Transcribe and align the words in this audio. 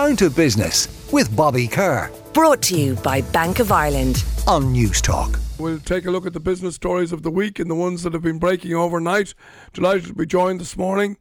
Down 0.00 0.16
to 0.16 0.30
Business 0.30 0.88
with 1.12 1.36
Bobby 1.36 1.68
Kerr. 1.68 2.10
Brought 2.32 2.62
to 2.62 2.74
you 2.74 2.94
by 2.94 3.20
Bank 3.20 3.58
of 3.58 3.70
Ireland. 3.70 4.24
On 4.46 4.74
Newstalk. 4.74 5.38
We'll 5.58 5.78
take 5.78 6.06
a 6.06 6.10
look 6.10 6.24
at 6.24 6.32
the 6.32 6.40
business 6.40 6.74
stories 6.74 7.12
of 7.12 7.22
the 7.22 7.30
week 7.30 7.58
and 7.58 7.70
the 7.70 7.74
ones 7.74 8.02
that 8.02 8.14
have 8.14 8.22
been 8.22 8.38
breaking 8.38 8.72
overnight. 8.72 9.34
Delighted 9.74 10.06
to 10.06 10.14
be 10.14 10.24
joined 10.24 10.58
this 10.58 10.74
morning 10.74 11.18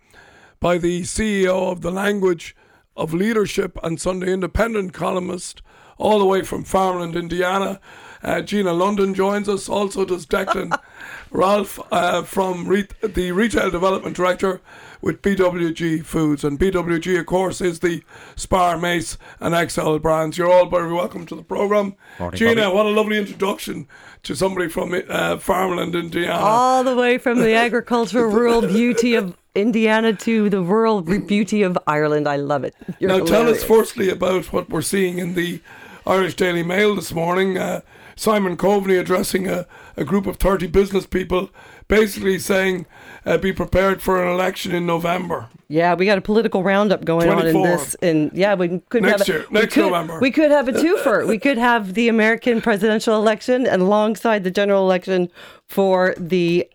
by 0.61 0.77
the 0.77 1.01
CEO 1.01 1.69
of 1.69 1.81
the 1.81 1.91
Language 1.91 2.55
of 2.95 3.13
Leadership 3.13 3.77
and 3.83 3.99
Sunday 3.99 4.31
Independent 4.31 4.93
columnist, 4.93 5.61
all 5.97 6.17
the 6.17 6.25
way 6.25 6.41
from 6.41 6.63
Farmland, 6.63 7.17
Indiana. 7.17 7.81
Uh, 8.23 8.39
Gina 8.39 8.71
London 8.71 9.13
joins 9.13 9.49
us. 9.49 9.67
Also 9.67 10.05
does 10.05 10.25
Declan 10.25 10.71
Ralph 11.31 11.79
uh, 11.91 12.23
from 12.23 12.67
re- 12.67 12.87
the 13.03 13.31
Retail 13.31 13.69
Development 13.69 14.15
Director 14.15 14.61
with 15.01 15.21
BWG 15.21 16.03
Foods. 16.03 16.43
And 16.43 16.59
BWG, 16.59 17.19
of 17.19 17.25
course, 17.25 17.61
is 17.61 17.79
the 17.79 18.03
Spar, 18.35 18.77
Mace, 18.77 19.17
and 19.39 19.71
XL 19.71 19.97
brands. 19.97 20.37
You're 20.37 20.51
all 20.51 20.67
very 20.67 20.91
welcome 20.91 21.25
to 21.27 21.35
the 21.35 21.43
programme. 21.43 21.95
Gina, 22.33 22.63
Bobby. 22.63 22.75
what 22.75 22.85
a 22.85 22.89
lovely 22.89 23.17
introduction 23.17 23.87
to 24.23 24.35
somebody 24.35 24.67
from 24.67 24.93
uh, 25.07 25.37
Farmland, 25.37 25.95
Indiana. 25.95 26.33
all 26.33 26.83
the 26.83 26.95
way 26.95 27.17
from 27.17 27.39
the 27.39 27.53
agricultural 27.65 28.31
rural 28.31 28.61
beauty 28.61 29.15
of 29.15 29.37
Indiana 29.55 30.13
to 30.13 30.49
the 30.49 30.61
rural 30.61 31.01
beauty 31.01 31.63
of 31.63 31.77
Ireland. 31.87 32.27
I 32.27 32.35
love 32.35 32.63
it. 32.63 32.75
You're 32.99 33.09
now, 33.09 33.25
tell 33.25 33.47
us 33.47 33.63
firstly 33.63 34.09
about 34.09 34.51
what 34.51 34.69
we're 34.69 34.81
seeing 34.81 35.19
in 35.19 35.33
the 35.35 35.61
Irish 36.05 36.35
Daily 36.35 36.63
Mail 36.63 36.95
this 36.95 37.13
morning. 37.13 37.57
Uh, 37.57 37.81
Simon 38.19 38.57
Coveney 38.57 38.99
addressing 38.99 39.47
a, 39.47 39.65
a 39.95 40.03
group 40.03 40.27
of 40.27 40.35
30 40.35 40.67
business 40.67 41.05
people, 41.05 41.49
basically 41.87 42.37
saying, 42.37 42.85
uh, 43.25 43.37
be 43.37 43.53
prepared 43.53 44.01
for 44.01 44.21
an 44.21 44.29
election 44.29 44.75
in 44.75 44.85
November. 44.85 45.47
Yeah, 45.69 45.93
we 45.93 46.05
got 46.05 46.17
a 46.17 46.21
political 46.21 46.61
roundup 46.61 47.05
going 47.05 47.29
on 47.29 47.47
in 47.47 47.61
this, 47.61 47.95
and 48.01 48.29
yeah, 48.33 48.55
we 48.55 48.79
could 48.89 49.03
Next 49.03 49.19
have 49.25 49.29
a, 49.29 49.31
year, 49.39 49.45
next 49.51 49.73
could- 49.73 49.85
November. 49.85 50.19
We 50.19 50.31
could 50.31 50.51
have 50.51 50.67
a 50.67 50.73
twofer. 50.73 51.25
we 51.29 51.39
could 51.39 51.57
have 51.57 51.93
the 51.93 52.09
American 52.09 52.59
presidential 52.59 53.15
election 53.15 53.65
and 53.65 53.81
alongside 53.81 54.43
the 54.43 54.51
general 54.51 54.83
election 54.83 55.29
for 55.67 56.13
the 56.17 56.67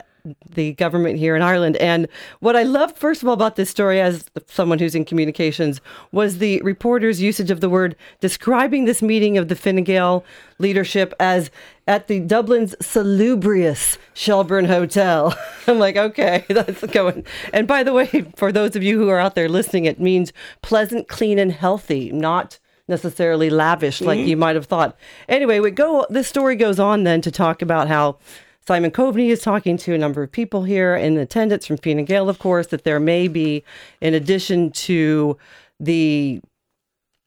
the 0.49 0.73
government 0.75 1.19
here 1.19 1.37
in 1.37 1.43
Ireland. 1.43 1.77
And 1.77 2.09
what 2.41 2.57
I 2.57 2.63
loved 2.63 2.97
first 2.97 3.23
of 3.23 3.29
all 3.29 3.35
about 3.35 3.57
this 3.57 3.69
story, 3.69 4.01
as 4.01 4.25
someone 4.47 4.79
who's 4.79 4.95
in 4.95 5.05
communications, 5.05 5.81
was 6.13 6.39
the 6.39 6.63
reporter's 6.63 7.21
usage 7.21 7.51
of 7.51 7.61
the 7.61 7.69
word 7.69 7.95
describing 8.21 8.85
this 8.85 9.03
meeting 9.03 9.37
of 9.37 9.49
the 9.49 9.57
Fine 9.57 9.85
Gael 9.85 10.25
leadership 10.59 11.13
as 11.21 11.51
at 11.87 12.09
the 12.09 12.21
Dublin's 12.21 12.75
salubrious 12.81 13.99
Shelburne 14.15 14.65
Hotel. 14.65 15.37
I'm 15.67 15.79
like, 15.79 15.97
okay, 15.97 16.45
that's 16.49 16.85
going. 16.87 17.27
And 17.53 17.69
by 17.69 17.83
the 17.83 17.93
way, 17.93 18.27
for 18.37 18.51
those 18.51 18.77
of 18.77 18.83
you 18.83 18.99
who 18.99 19.11
are 19.11 19.21
out 19.21 19.35
there 19.35 19.49
listening, 19.49 19.85
it 19.85 20.01
means 20.01 20.33
pleasant, 20.63 21.09
clean, 21.09 21.39
and 21.39 21.53
healthy, 21.53 22.11
not 22.13 22.59
necessarily 22.89 23.49
lavish 23.51 24.01
like 24.01 24.19
mm-hmm. 24.19 24.29
you 24.29 24.37
might 24.37 24.57
have 24.57 24.67
thought. 24.67 24.97
Anyway, 25.29 25.61
we 25.61 25.71
go. 25.71 26.07
This 26.11 26.29
story 26.29 26.57
goes 26.57 26.79
on 26.79 27.05
then 27.05 27.21
to 27.23 27.31
talk 27.31 27.63
about 27.63 27.89
how 27.89 28.19
Simon 28.67 28.91
Coveney 28.91 29.29
is 29.29 29.43
talking 29.43 29.77
to 29.77 29.95
a 29.95 29.99
number 29.99 30.23
of 30.23 30.33
people 30.33 30.65
here 30.65 30.97
in 30.97 31.19
attendance 31.19 31.67
from 31.67 31.77
Fine 31.77 32.05
Gael, 32.07 32.31
of 32.31 32.39
course, 32.39 32.69
that 32.69 32.85
there 32.85 32.99
may 32.99 33.29
be, 33.29 33.63
in 34.01 34.15
addition 34.15 34.71
to 34.71 35.37
the 35.79 36.41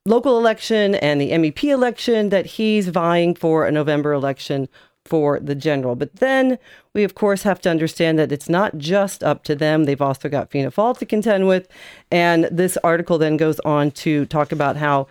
local 0.06 0.40
election 0.40 0.96
and 0.96 1.22
the 1.22 1.30
MEP 1.32 1.66
election, 1.66 2.30
that 2.30 2.48
he's 2.48 2.88
vying 2.88 3.36
for 3.36 3.68
a 3.68 3.72
November 3.72 4.14
election 4.14 4.68
for 5.06 5.40
the 5.40 5.54
general. 5.54 5.96
But 5.96 6.16
then 6.16 6.58
we, 6.94 7.04
of 7.04 7.14
course, 7.14 7.44
have 7.44 7.62
to 7.62 7.70
understand 7.70 8.18
that 8.18 8.32
it's 8.32 8.50
not 8.50 8.80
just 8.80 9.24
up 9.24 9.44
to 9.44 9.56
them. 9.56 9.86
They've 9.86 10.02
also 10.02 10.30
got 10.30 10.50
Fianna 10.50 10.72
Fáil 10.72 10.98
to 10.98 11.06
contend 11.06 11.48
with. 11.48 11.68
And 12.12 12.46
this 12.46 12.78
article 12.84 13.20
then 13.20 13.38
goes 13.38 13.60
on 13.60 13.92
to 13.92 14.26
talk 14.26 14.52
about 14.52 14.78
how 14.78 15.08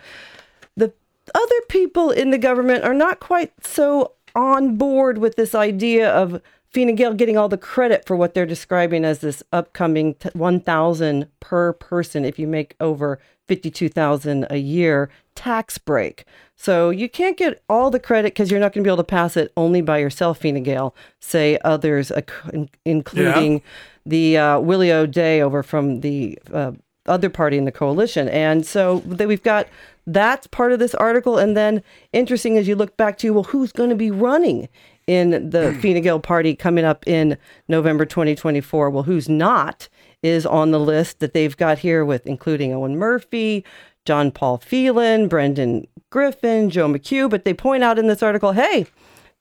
the 0.75 0.91
other 1.33 1.61
people 1.69 2.11
in 2.11 2.31
the 2.31 2.37
government 2.37 2.83
are 2.83 2.93
not 2.93 3.21
quite 3.21 3.53
so 3.65 4.11
on 4.37 4.77
board 4.77 5.17
with 5.17 5.35
this 5.35 5.53
idea 5.55 6.09
of 6.09 6.41
Fine 6.73 6.95
Gael 6.95 7.13
getting 7.13 7.37
all 7.37 7.49
the 7.49 7.57
credit 7.57 8.05
for 8.05 8.15
what 8.15 8.33
they're 8.33 8.45
describing 8.45 9.03
as 9.03 9.19
this 9.19 9.41
upcoming 9.51 10.13
t- 10.15 10.29
1,000 10.33 11.27
per 11.39 11.73
person 11.73 12.23
if 12.23 12.37
you 12.37 12.45
make 12.45 12.75
over 12.79 13.19
52,000 13.47 14.45
a 14.49 14.57
year 14.57 15.09
tax 15.33 15.77
break. 15.77 16.25
So 16.55 16.89
you 16.89 17.09
can't 17.09 17.37
get 17.37 17.63
all 17.69 17.89
the 17.89 17.99
credit 17.99 18.33
because 18.33 18.51
you're 18.51 18.59
not 18.59 18.73
going 18.73 18.83
to 18.83 18.87
be 18.87 18.91
able 18.91 18.97
to 18.97 19.03
pass 19.03 19.37
it 19.37 19.51
only 19.57 19.81
by 19.81 19.97
yourself, 19.97 20.41
Fine 20.41 20.61
Gael. 20.63 20.93
Say 21.19 21.57
others, 21.63 22.11
uh, 22.11 22.21
in- 22.53 22.69
including 22.85 23.61
the 24.05 24.37
uh, 24.37 24.59
Willie 24.59 24.91
O'Dea 24.91 25.41
over 25.41 25.63
from 25.63 26.01
the 26.01 26.37
uh, 26.53 26.73
other 27.07 27.29
party 27.29 27.57
in 27.57 27.65
the 27.65 27.71
coalition. 27.71 28.27
And 28.29 28.65
so 28.65 29.01
then 29.05 29.27
we've 29.27 29.43
got 29.43 29.67
that's 30.07 30.47
part 30.47 30.71
of 30.71 30.79
this 30.79 30.95
article. 30.95 31.37
And 31.37 31.55
then 31.55 31.83
interesting 32.13 32.57
as 32.57 32.67
you 32.67 32.75
look 32.75 32.97
back 32.97 33.17
to, 33.19 33.33
well, 33.33 33.43
who's 33.43 33.71
going 33.71 33.89
to 33.89 33.95
be 33.95 34.09
running 34.09 34.69
in 35.05 35.49
the 35.49 35.77
Fine 35.81 36.01
Gael 36.01 36.19
party 36.19 36.55
coming 36.55 36.85
up 36.85 37.05
in 37.05 37.37
November 37.67 38.05
2024? 38.05 38.89
Well, 38.89 39.03
who's 39.03 39.29
not 39.29 39.89
is 40.23 40.45
on 40.45 40.71
the 40.71 40.79
list 40.79 41.19
that 41.19 41.33
they've 41.33 41.55
got 41.55 41.77
here 41.79 42.03
with 42.03 42.25
including 42.25 42.73
Owen 42.73 42.97
Murphy, 42.97 43.63
John 44.05 44.31
Paul 44.31 44.57
Phelan, 44.57 45.27
Brendan 45.27 45.85
Griffin, 46.09 46.69
Joe 46.69 46.87
McHugh. 46.87 47.29
But 47.29 47.43
they 47.45 47.53
point 47.53 47.83
out 47.83 47.99
in 47.99 48.07
this 48.07 48.23
article, 48.23 48.53
hey, 48.53 48.87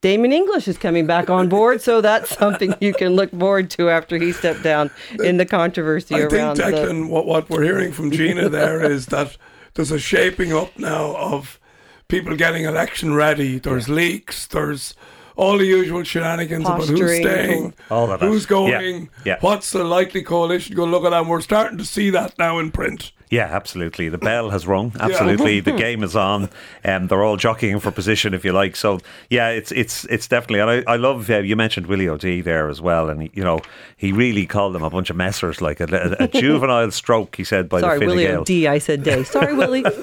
Damien 0.03 0.33
English 0.33 0.69
is 0.69 0.77
coming 0.77 1.07
back 1.07 1.31
on 1.31 1.49
board, 1.49 1.81
so 1.81 2.01
that's 2.01 2.37
something 2.37 2.75
you 2.81 2.93
can 2.93 3.17
look 3.17 3.31
forward 3.31 3.71
to 3.71 3.89
after 3.89 4.19
he 4.19 4.31
stepped 4.31 4.63
down 4.63 4.91
in 5.25 5.39
the 5.39 5.47
controversy 5.47 6.17
I 6.17 6.19
think, 6.21 6.33
around 6.33 6.57
the, 6.59 6.65
Declan, 6.65 7.09
what, 7.09 7.27
what 7.27 7.49
we're 7.49 7.63
hearing 7.63 7.93
from 7.93 8.11
Gina 8.11 8.49
there 8.49 8.85
is 8.85 9.07
that 9.07 9.37
there's 9.77 9.91
a 9.93 9.99
shaping 9.99 10.53
up 10.53 10.77
now 10.79 11.15
of 11.17 11.61
people 12.09 12.35
getting 12.37 12.65
election 12.65 13.15
ready. 13.15 13.59
There's 13.59 13.89
leaks, 13.89 14.47
there's 14.47 14.95
all 15.37 15.59
the 15.59 15.67
usual 15.67 16.03
shenanigans 16.03 16.65
about 16.67 16.89
who's 16.89 17.17
staying, 17.17 17.75
All 17.91 18.11
of 18.11 18.21
that. 18.21 18.27
who's 18.27 18.47
going, 18.47 18.71
Yeah, 18.73 19.09
yeah. 19.25 19.37
what's 19.41 19.71
the 19.71 19.85
likely 19.85 20.23
coalition 20.23 20.75
going 20.75 20.91
to 20.91 20.97
look 20.97 21.05
at. 21.05 21.13
And 21.17 21.29
we're 21.29 21.41
starting 21.43 21.79
to 21.79 21.85
see 21.85 22.11
that 22.11 22.39
now 22.39 22.59
in 22.59 22.71
print. 22.73 23.13
Yeah, 23.31 23.45
absolutely. 23.45 24.09
The 24.09 24.19
bell 24.19 24.51
has 24.51 24.67
rung. 24.67 24.93
Absolutely, 25.01 25.61
the 25.61 25.73
game 25.77 26.05
is 26.05 26.15
on, 26.15 26.49
and 26.85 27.09
they're 27.09 27.25
all 27.25 27.37
jockeying 27.37 27.81
for 27.81 27.91
position, 27.91 28.35
if 28.35 28.45
you 28.45 28.53
like. 28.53 28.77
So, 28.77 29.01
yeah, 29.31 29.49
it's 29.49 29.73
it's 29.73 30.05
it's 30.05 30.29
definitely. 30.29 30.61
And 30.61 30.87
I, 30.89 30.93
I 30.93 30.97
love 30.97 31.29
uh, 31.29 31.39
you 31.39 31.57
mentioned 31.57 31.87
Willie 31.87 32.09
O'Dea 32.09 32.41
there 32.41 32.69
as 32.69 32.81
well, 32.81 33.09
and 33.09 33.23
he, 33.23 33.31
you 33.35 33.43
know 33.43 33.61
he 33.99 34.13
really 34.13 34.47
called 34.47 34.75
them 34.75 34.83
a 34.83 34.91
bunch 34.91 35.09
of 35.09 35.17
messers, 35.17 35.63
like 35.63 35.81
a, 35.81 36.17
a, 36.21 36.29
juvenile 36.29 36.91
stroke. 36.93 37.35
He 37.37 37.45
said 37.45 37.69
by 37.69 37.81
Sorry, 37.81 37.99
the 37.99 38.05
Fine 38.05 38.09
Willie 38.09 38.27
Gael. 38.27 38.45
D. 38.45 38.69
I 38.69 38.79
said 38.79 39.03
day. 39.03 39.25
Sorry, 39.25 39.55
Willie. 39.55 39.85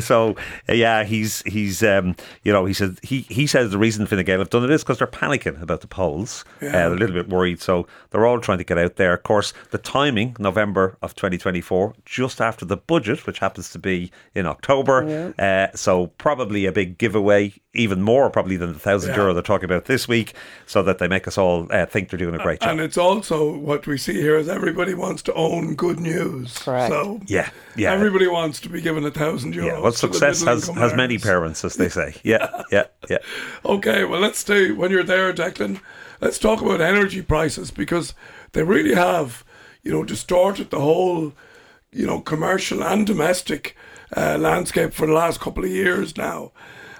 So 0.00 0.36
uh, 0.68 0.72
yeah, 0.72 1.04
he's 1.04 1.42
he's 1.42 1.82
um, 1.82 2.16
you 2.42 2.52
know 2.52 2.64
he 2.64 2.72
said 2.72 2.98
he 3.02 3.20
he 3.22 3.46
says 3.46 3.70
the 3.70 3.78
reason 3.78 4.06
Fine 4.06 4.24
Gael 4.24 4.38
have 4.38 4.50
done 4.50 4.64
it 4.64 4.70
is 4.70 4.82
because 4.82 4.98
they're 4.98 5.06
panicking 5.06 5.60
about 5.60 5.80
the 5.80 5.86
polls. 5.86 6.44
Uh, 6.60 6.70
they're 6.70 6.92
a 6.92 6.96
little 6.96 7.14
bit 7.14 7.28
worried, 7.28 7.60
so 7.60 7.86
they're 8.10 8.26
all 8.26 8.40
trying 8.40 8.58
to 8.58 8.64
get 8.64 8.78
out 8.78 8.96
there. 8.96 9.12
Of 9.12 9.22
course, 9.22 9.52
the 9.70 9.78
timing 9.78 10.34
November 10.38 10.96
of 11.02 11.14
2024, 11.14 11.94
just 12.04 12.40
after 12.46 12.64
the 12.64 12.76
budget, 12.76 13.26
which 13.26 13.38
happens 13.38 13.70
to 13.70 13.78
be 13.78 14.10
in 14.34 14.46
October. 14.46 15.34
Uh, 15.38 15.76
so 15.76 16.06
probably 16.18 16.66
a 16.66 16.72
big 16.72 16.98
giveaway, 16.98 17.52
even 17.74 18.00
more 18.02 18.30
probably 18.30 18.56
than 18.56 18.72
the 18.72 18.78
thousand 18.78 19.10
Yeah. 19.10 19.16
euro 19.16 19.34
they're 19.34 19.42
talking 19.42 19.64
about 19.64 19.84
this 19.86 20.06
week, 20.08 20.32
so 20.66 20.82
that 20.82 20.98
they 20.98 21.08
make 21.08 21.26
us 21.28 21.36
all 21.36 21.66
uh, 21.70 21.86
think 21.86 22.08
they're 22.10 22.18
doing 22.18 22.34
a 22.34 22.42
great 22.42 22.60
job. 22.60 22.70
And 22.70 22.80
it's 22.80 22.96
also 22.98 23.54
what 23.56 23.86
we 23.86 23.98
see 23.98 24.14
here 24.14 24.36
is 24.36 24.48
everybody 24.48 24.94
wants 24.94 25.22
to 25.22 25.34
own 25.34 25.74
good 25.74 25.98
news. 26.00 26.56
Correct. 26.58 26.90
So 26.92 27.20
yeah, 27.26 27.50
yeah. 27.76 27.92
everybody 27.92 28.26
wants 28.28 28.60
to 28.60 28.68
be 28.68 28.80
given 28.80 29.04
a 29.04 29.10
thousand 29.10 29.54
euros. 29.54 29.66
yeah, 29.66 29.80
well, 29.80 29.92
success 29.92 30.40
middle 30.40 30.54
has, 30.54 30.68
income 30.68 30.82
has 30.82 30.94
many 30.94 31.18
parents, 31.18 31.64
as 31.64 31.74
they 31.74 31.88
say. 31.88 32.14
Yeah, 32.22 32.62
yeah, 32.72 32.84
yeah. 33.08 33.18
Okay, 33.64 34.04
well, 34.04 34.20
let's 34.20 34.38
stay 34.38 34.70
when 34.72 34.90
you're 34.90 35.04
there, 35.04 35.32
Declan. 35.32 35.80
Let's 36.20 36.38
talk 36.38 36.60
about 36.62 36.80
energy 36.80 37.22
prices 37.22 37.70
because 37.70 38.14
they 38.52 38.62
really 38.62 38.94
have, 38.94 39.44
you 39.82 39.92
know, 39.92 40.02
distorted 40.02 40.70
the 40.70 40.80
whole, 40.80 41.32
you 41.96 42.06
know, 42.06 42.20
commercial 42.20 42.84
and 42.84 43.06
domestic 43.06 43.76
uh, 44.16 44.36
landscape 44.38 44.92
for 44.92 45.06
the 45.06 45.12
last 45.12 45.40
couple 45.40 45.64
of 45.64 45.70
years 45.70 46.16
now. 46.16 46.52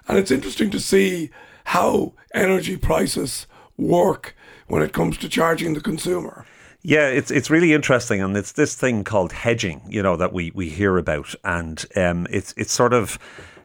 And 0.09 0.19
it's 0.19 0.31
interesting 0.31 0.71
to 0.71 0.81
see 0.81 1.31
how 1.65 2.15
energy 2.35 2.77
prices 2.77 3.47
work 3.77 4.35
when 4.69 4.83
it 4.83 4.93
comes 4.93 5.19
to 5.19 5.29
charging 5.29 5.75
the 5.75 5.81
consumer. 5.81 6.47
Yeah, 6.83 7.09
it's 7.09 7.33
it's 7.33 7.51
really 7.51 7.73
interesting, 7.73 8.23
and 8.23 8.37
it's 8.37 8.53
this 8.53 8.77
thing 8.77 9.03
called 9.03 9.33
hedging, 9.33 9.83
you 9.89 10.03
know, 10.03 10.17
that 10.17 10.33
we 10.33 10.53
we 10.55 10.69
hear 10.69 10.99
about, 10.99 11.35
and 11.43 11.85
um, 11.97 12.29
it's 12.31 12.55
it's 12.57 12.73
sort 12.73 12.93
of 12.93 13.19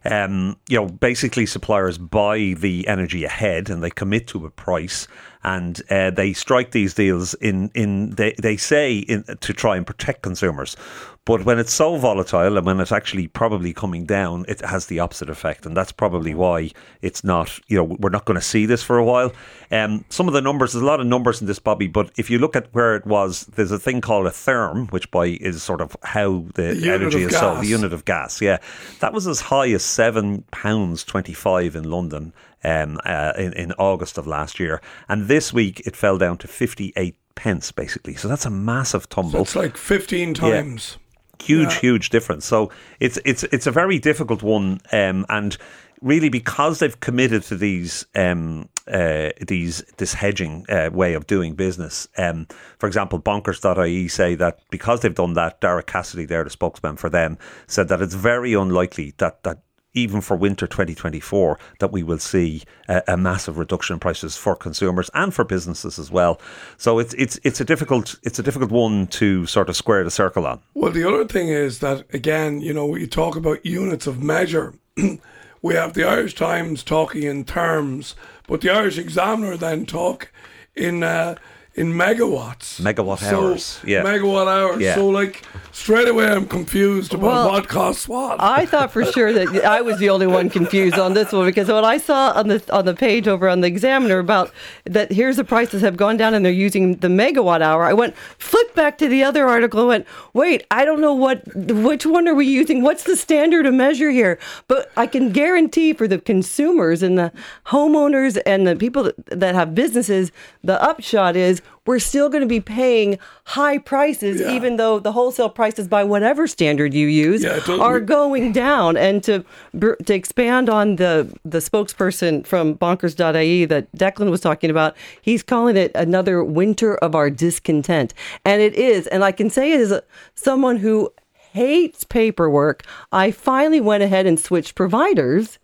um, 0.05 0.57
you 0.67 0.77
know, 0.77 0.87
basically 0.87 1.45
suppliers 1.45 1.97
buy 1.97 2.55
the 2.57 2.87
energy 2.87 3.23
ahead 3.23 3.69
and 3.69 3.83
they 3.83 3.89
commit 3.89 4.27
to 4.27 4.45
a 4.45 4.49
price 4.49 5.07
and 5.43 5.81
uh, 5.89 6.11
they 6.11 6.33
strike 6.33 6.71
these 6.71 6.93
deals 6.93 7.33
in 7.35 7.71
in 7.73 8.11
they, 8.11 8.33
they 8.41 8.57
say 8.57 8.97
in, 8.97 9.23
to 9.23 9.53
try 9.53 9.77
and 9.77 9.85
protect 9.85 10.21
consumers. 10.21 10.75
But 11.23 11.45
when 11.45 11.59
it's 11.59 11.71
so 11.71 11.97
volatile 11.97 12.57
and 12.57 12.65
when 12.65 12.79
it's 12.79 12.91
actually 12.91 13.27
probably 13.27 13.73
coming 13.73 14.05
down, 14.05 14.43
it 14.47 14.59
has 14.61 14.87
the 14.87 14.99
opposite 14.99 15.29
effect, 15.29 15.67
and 15.67 15.77
that's 15.77 15.91
probably 15.91 16.33
why 16.33 16.71
it's 17.03 17.23
not. 17.23 17.59
You 17.67 17.77
know, 17.77 17.83
we're 17.83 18.09
not 18.09 18.25
going 18.25 18.39
to 18.39 18.45
see 18.45 18.65
this 18.65 18.81
for 18.81 18.97
a 18.97 19.05
while. 19.05 19.31
Um, 19.69 20.03
some 20.09 20.27
of 20.27 20.33
the 20.33 20.41
numbers, 20.41 20.73
there's 20.73 20.81
a 20.81 20.85
lot 20.85 20.99
of 20.99 21.05
numbers 21.05 21.39
in 21.39 21.45
this, 21.45 21.59
Bobby. 21.59 21.85
But 21.85 22.11
if 22.17 22.31
you 22.31 22.39
look 22.39 22.55
at 22.55 22.73
where 22.73 22.95
it 22.95 23.05
was, 23.05 23.45
there's 23.55 23.71
a 23.71 23.77
thing 23.77 24.01
called 24.01 24.25
a 24.25 24.31
therm, 24.31 24.91
which 24.91 25.11
by 25.11 25.25
is 25.27 25.61
sort 25.61 25.81
of 25.81 25.95
how 26.01 26.45
the, 26.55 26.75
unit 26.75 27.01
energy 27.01 27.21
is 27.21 27.37
sold, 27.37 27.61
the 27.61 27.67
unit 27.67 27.93
of 27.93 28.03
gas. 28.03 28.41
Yeah, 28.41 28.57
that 28.99 29.13
was 29.13 29.27
as 29.27 29.41
high 29.41 29.69
as 29.69 29.83
seven 29.83 30.43
pounds 30.49 31.03
twenty 31.03 31.33
five 31.33 31.75
in 31.75 31.83
London 31.83 32.33
um, 32.63 32.99
uh, 33.05 33.33
in, 33.37 33.53
in 33.53 33.71
August 33.73 34.17
of 34.17 34.27
last 34.27 34.59
year, 34.59 34.81
and 35.07 35.27
this 35.27 35.51
week 35.53 35.81
it 35.85 35.95
fell 35.95 36.17
down 36.17 36.37
to 36.39 36.47
fifty 36.47 36.93
eight 36.95 37.15
pence 37.35 37.71
basically. 37.71 38.15
So 38.15 38.27
that's 38.27 38.45
a 38.45 38.49
massive 38.49 39.09
tumble 39.09 39.41
It's 39.41 39.55
like 39.55 39.77
15 39.77 40.33
times. 40.33 40.97
huge, 41.41 41.75
huge 41.77 42.09
difference. 42.09 42.45
So 42.45 42.71
it's 42.99 43.17
it's 43.25 43.43
it's 43.45 43.67
a 43.67 43.71
very 43.71 43.99
difficult 43.99 44.43
one, 44.43 44.79
um, 44.91 45.25
and 45.29 45.57
really 46.01 46.29
because 46.29 46.79
they've 46.79 46.99
committed 46.99 47.43
to 47.43 47.55
these 47.55 48.05
um, 48.15 48.69
uh, 48.87 49.29
these 49.45 49.83
this 49.97 50.13
hedging 50.13 50.65
uh, 50.69 50.89
way 50.93 51.13
of 51.13 51.27
doing 51.27 51.55
business. 51.55 52.07
Um, 52.17 52.47
for 52.79 52.87
example, 52.87 53.19
Bonkers.ie 53.19 54.07
say 54.07 54.35
that 54.35 54.59
because 54.69 55.01
they've 55.01 55.15
done 55.15 55.33
that, 55.33 55.61
Daragh 55.61 55.87
Cassidy, 55.87 56.25
there, 56.25 56.43
the 56.43 56.49
spokesman 56.49 56.97
for 56.97 57.09
them, 57.09 57.37
said 57.67 57.87
that 57.89 58.01
it's 58.01 58.15
very 58.15 58.53
unlikely 58.53 59.13
that 59.17 59.43
that. 59.43 59.59
Even 59.93 60.21
for 60.21 60.37
winter 60.37 60.67
2024, 60.67 61.59
that 61.79 61.91
we 61.91 62.01
will 62.01 62.17
see 62.17 62.63
a, 62.87 63.01
a 63.09 63.17
massive 63.17 63.57
reduction 63.57 63.95
in 63.95 63.99
prices 63.99 64.37
for 64.37 64.55
consumers 64.55 65.09
and 65.13 65.33
for 65.33 65.43
businesses 65.43 65.99
as 65.99 66.09
well. 66.09 66.39
So 66.77 66.99
it's 66.99 67.13
it's 67.15 67.39
it's 67.43 67.59
a 67.59 67.65
difficult 67.65 68.15
it's 68.23 68.39
a 68.39 68.43
difficult 68.43 68.71
one 68.71 69.07
to 69.07 69.45
sort 69.45 69.69
of 69.69 69.75
square 69.75 70.03
the 70.03 70.11
circle 70.11 70.45
on. 70.45 70.61
Well, 70.73 70.91
the 70.91 71.07
other 71.07 71.25
thing 71.25 71.49
is 71.49 71.79
that, 71.79 72.05
again, 72.13 72.61
you 72.61 72.73
know, 72.73 72.85
we 72.85 73.07
talk 73.07 73.35
about 73.35 73.65
units 73.65 74.07
of 74.07 74.23
measure. 74.23 74.73
we 75.61 75.73
have 75.75 75.93
the 75.93 76.03
Irish 76.03 76.35
Times 76.35 76.83
talking 76.83 77.23
in 77.23 77.43
terms, 77.45 78.15
but 78.47 78.61
the 78.61 78.69
Irish 78.69 78.97
Examiner 78.97 79.57
then 79.57 79.85
talk 79.85 80.31
in 80.75 81.03
uh, 81.03 81.35
in 81.81 81.91
megawatts. 81.93 82.79
Megawatt 82.79 83.19
So, 83.19 83.49
hours, 83.49 83.79
yeah. 83.83 84.03
Megawatt 84.03 84.47
hours. 84.47 84.81
Yeah. 84.81 84.95
So, 84.95 85.09
like, 85.09 85.41
straight 85.71 86.07
away 86.07 86.27
I'm 86.27 86.45
confused 86.47 87.13
about 87.13 87.25
Well, 87.27 87.49
what 87.49 87.67
costs 87.67 88.07
what. 88.07 88.39
I 88.39 88.67
thought 88.67 88.91
for 88.91 89.03
sure 89.03 89.33
that 89.33 89.65
I 89.65 89.81
was 89.81 89.97
the 89.97 90.09
only 90.09 90.27
one 90.27 90.49
confused 90.49 90.99
on 90.99 91.13
this 91.15 91.31
one 91.31 91.45
because 91.45 91.69
what 91.69 91.83
I 91.83 91.97
saw 91.97 92.31
on 92.33 92.49
the 92.49 92.63
on 92.71 92.85
the 92.85 92.93
page 92.93 93.27
over 93.27 93.49
on 93.49 93.61
the 93.61 93.67
Examiner 93.67 94.19
about 94.19 94.51
that 94.85 95.11
here's 95.11 95.37
the 95.37 95.43
prices 95.43 95.81
have 95.81 95.97
gone 95.97 96.17
down 96.17 96.33
and 96.35 96.45
they're 96.45 96.51
using 96.67 96.97
the 96.97 97.07
megawatt 97.07 97.61
hour. 97.61 97.83
I 97.83 97.93
went 97.93 98.15
flipped 98.37 98.75
back 98.75 98.97
to 98.99 99.07
the 99.07 99.23
other 99.23 99.47
article 99.47 99.79
and 99.81 99.87
went, 99.87 100.07
wait, 100.33 100.65
I 100.69 100.85
don't 100.85 101.01
know 101.01 101.13
what 101.15 101.41
which 101.55 102.05
one 102.05 102.27
are 102.27 102.35
we 102.35 102.45
using? 102.45 102.83
What's 102.83 103.03
the 103.03 103.15
standard 103.15 103.65
of 103.65 103.73
measure 103.73 104.11
here? 104.11 104.37
But 104.67 104.91
I 104.95 105.07
can 105.07 105.31
guarantee 105.31 105.93
for 105.93 106.07
the 106.07 106.19
consumers 106.19 107.01
and 107.01 107.17
the 107.17 107.31
homeowners 107.67 108.39
and 108.45 108.67
the 108.67 108.75
people 108.75 109.03
that, 109.03 109.15
that 109.39 109.55
have 109.55 109.73
businesses, 109.73 110.31
the 110.63 110.79
upshot 110.83 111.35
is 111.35 111.61
we're 111.87 111.99
still 111.99 112.29
going 112.29 112.41
to 112.41 112.47
be 112.47 112.59
paying 112.59 113.17
high 113.45 113.77
prices 113.79 114.39
Yeah. 114.39 114.51
even 114.51 114.77
though 114.77 114.99
the 114.99 115.11
wholesale 115.11 115.49
prices 115.49 115.87
by 115.87 116.03
whatever 116.03 116.45
standard 116.47 116.93
you 116.93 117.07
use 117.07 117.43
Yeah, 117.43 117.55
doesn't- 117.59 117.79
are 117.81 117.99
going 117.99 118.51
down. 118.51 118.97
And 118.97 119.23
to 119.23 119.43
to 119.79 120.13
expand 120.13 120.69
on 120.69 120.97
the 120.97 121.33
the 121.43 121.57
spokesperson 121.59 122.45
from 122.45 122.75
Bonkers.ie 122.75 123.65
that 123.65 123.91
Declan 123.93 124.29
was 124.29 124.41
talking 124.41 124.69
about, 124.69 124.95
he's 125.21 125.41
calling 125.43 125.75
it 125.77 125.91
another 125.95 126.43
winter 126.43 126.95
of 126.97 127.15
our 127.15 127.29
discontent, 127.29 128.13
and 128.45 128.61
it 128.61 128.75
is. 128.75 129.07
And 129.07 129.23
I 129.23 129.31
can 129.31 129.49
say 129.49 129.71
as 129.73 129.91
a, 129.91 130.03
someone 130.35 130.77
who 130.77 131.11
hates 131.53 132.03
paperwork, 132.05 132.83
I 133.11 133.31
finally 133.31 133.81
went 133.81 134.03
ahead 134.03 134.25
and 134.25 134.39
switched 134.39 134.75
providers 134.75 135.59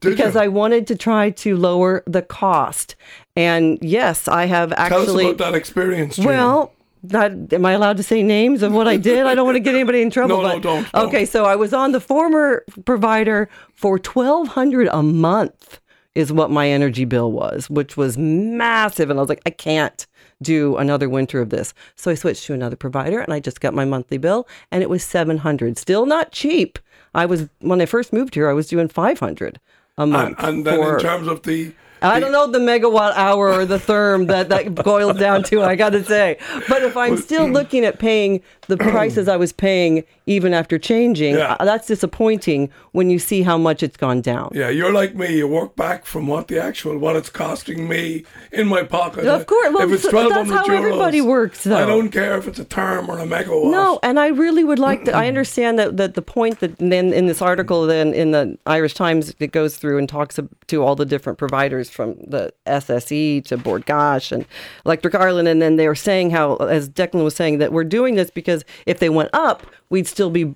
Did 0.00 0.10
because 0.16 0.34
you? 0.34 0.40
I 0.40 0.48
wanted 0.48 0.86
to 0.88 0.96
try 0.96 1.30
to 1.30 1.56
lower 1.56 2.02
the 2.06 2.22
cost. 2.22 2.96
And 3.38 3.78
yes, 3.82 4.26
I 4.26 4.46
have 4.46 4.72
actually. 4.72 5.06
Tell 5.06 5.16
us 5.16 5.34
about 5.34 5.38
that 5.38 5.54
experience. 5.54 6.18
Well, 6.18 6.72
not, 7.04 7.30
am 7.52 7.64
I 7.64 7.72
allowed 7.72 7.96
to 7.98 8.02
say 8.02 8.20
names 8.24 8.64
of 8.64 8.72
what 8.72 8.88
I 8.88 8.96
did? 8.96 9.26
I 9.26 9.36
don't 9.36 9.46
want 9.46 9.54
to 9.54 9.60
get 9.60 9.76
anybody 9.76 10.02
in 10.02 10.10
trouble. 10.10 10.38
No, 10.42 10.42
no, 10.42 10.58
don't, 10.58 10.90
don't. 10.90 11.06
Okay, 11.06 11.24
so 11.24 11.44
I 11.44 11.54
was 11.54 11.72
on 11.72 11.92
the 11.92 12.00
former 12.00 12.64
provider 12.84 13.48
for 13.74 13.96
twelve 13.96 14.48
hundred 14.48 14.88
a 14.88 15.04
month 15.04 15.80
is 16.16 16.32
what 16.32 16.50
my 16.50 16.68
energy 16.68 17.04
bill 17.04 17.30
was, 17.30 17.70
which 17.70 17.96
was 17.96 18.18
massive, 18.18 19.08
and 19.08 19.20
I 19.20 19.22
was 19.22 19.28
like, 19.28 19.42
I 19.46 19.50
can't 19.50 20.04
do 20.42 20.76
another 20.76 21.08
winter 21.08 21.40
of 21.40 21.50
this. 21.50 21.74
So 21.94 22.10
I 22.10 22.14
switched 22.14 22.44
to 22.46 22.54
another 22.54 22.74
provider, 22.74 23.20
and 23.20 23.32
I 23.32 23.38
just 23.38 23.60
got 23.60 23.72
my 23.72 23.84
monthly 23.84 24.18
bill, 24.18 24.48
and 24.72 24.82
it 24.82 24.90
was 24.90 25.04
seven 25.04 25.38
hundred. 25.38 25.78
Still 25.78 26.06
not 26.06 26.32
cheap. 26.32 26.80
I 27.14 27.24
was 27.24 27.48
when 27.60 27.80
I 27.80 27.86
first 27.86 28.12
moved 28.12 28.34
here, 28.34 28.50
I 28.50 28.52
was 28.52 28.66
doing 28.66 28.88
five 28.88 29.20
hundred 29.20 29.60
a 29.96 30.02
and, 30.02 30.10
month. 30.12 30.36
and 30.40 30.66
then 30.66 30.76
for- 30.76 30.96
in 30.96 31.04
terms 31.04 31.28
of 31.28 31.44
the. 31.44 31.72
I 32.02 32.20
don't 32.20 32.32
know 32.32 32.46
the 32.46 32.58
megawatt 32.58 33.12
hour 33.14 33.52
or 33.52 33.64
the 33.64 33.78
therm 33.78 34.26
that 34.28 34.48
that 34.50 34.74
boils 34.84 35.18
down 35.18 35.42
to. 35.44 35.62
I 35.62 35.76
got 35.76 35.90
to 35.90 36.04
say, 36.04 36.38
but 36.68 36.82
if 36.82 36.96
I'm 36.96 37.16
still 37.16 37.48
looking 37.48 37.84
at 37.84 37.98
paying 37.98 38.42
the 38.66 38.76
prices 38.92 39.28
I 39.28 39.36
was 39.36 39.52
paying 39.52 40.04
even 40.26 40.52
after 40.52 40.78
changing, 40.78 41.34
Yeah. 41.36 41.56
uh, 41.58 41.64
that's 41.64 41.86
disappointing 41.86 42.70
when 42.92 43.08
you 43.10 43.18
see 43.18 43.42
how 43.42 43.56
much 43.56 43.82
it's 43.82 43.96
gone 43.96 44.20
down. 44.20 44.50
Yeah, 44.54 44.68
you're 44.68 44.92
like 44.92 45.14
me. 45.14 45.36
You 45.38 45.48
work 45.48 45.74
back 45.76 46.04
from 46.04 46.26
what 46.26 46.48
the 46.48 46.62
actual 46.62 46.98
what 46.98 47.16
it's 47.16 47.30
costing 47.30 47.88
me 47.88 48.24
in 48.52 48.68
my 48.68 48.82
pocket. 48.82 49.26
Of 49.26 49.46
course. 49.46 49.72
Well, 49.72 49.88
if 49.88 49.94
it's 49.94 50.08
twelve 50.08 50.32
that's 50.32 50.50
hundred 50.50 50.76
how 50.76 50.82
everybody 50.82 51.20
euros, 51.20 51.26
works, 51.26 51.66
I 51.66 51.86
don't 51.86 52.10
care 52.10 52.36
if 52.36 52.46
it's 52.46 52.58
a 52.58 52.64
therm 52.64 53.08
or 53.08 53.18
a 53.18 53.24
megawatt. 53.26 53.70
No, 53.70 53.98
and 54.02 54.20
I 54.20 54.28
really 54.28 54.64
would 54.64 54.78
like 54.78 55.04
to. 55.06 55.12
I 55.12 55.26
understand 55.32 55.78
that, 55.78 55.96
that 55.96 56.14
the 56.14 56.22
point 56.22 56.60
that 56.60 56.76
then 56.78 57.12
in 57.12 57.26
this 57.26 57.40
article, 57.40 57.86
then 57.86 58.12
in 58.14 58.32
the 58.32 58.58
Irish 58.66 58.94
Times, 58.94 59.34
it 59.38 59.52
goes 59.52 59.76
through 59.78 59.98
and 59.98 60.08
talks 60.08 60.38
to 60.68 60.82
all 60.82 60.94
the 60.94 61.06
different 61.06 61.38
providers 61.38 61.87
from 61.88 62.14
the 62.26 62.52
SSE 62.66 63.44
to 63.46 63.56
Bord 63.56 63.86
Gáis 63.86 64.32
and 64.32 64.46
Electric 64.84 65.14
Ireland, 65.14 65.48
and 65.48 65.60
then 65.60 65.76
they 65.76 65.88
were 65.88 65.94
saying 65.94 66.30
how, 66.30 66.56
as 66.56 66.88
Declan 66.88 67.24
was 67.24 67.34
saying, 67.34 67.58
that 67.58 67.72
we're 67.72 67.84
doing 67.84 68.14
this 68.14 68.30
because 68.30 68.64
if 68.86 68.98
they 68.98 69.08
went 69.08 69.30
up, 69.32 69.66
we'd 69.90 70.06
still 70.06 70.30
be 70.30 70.54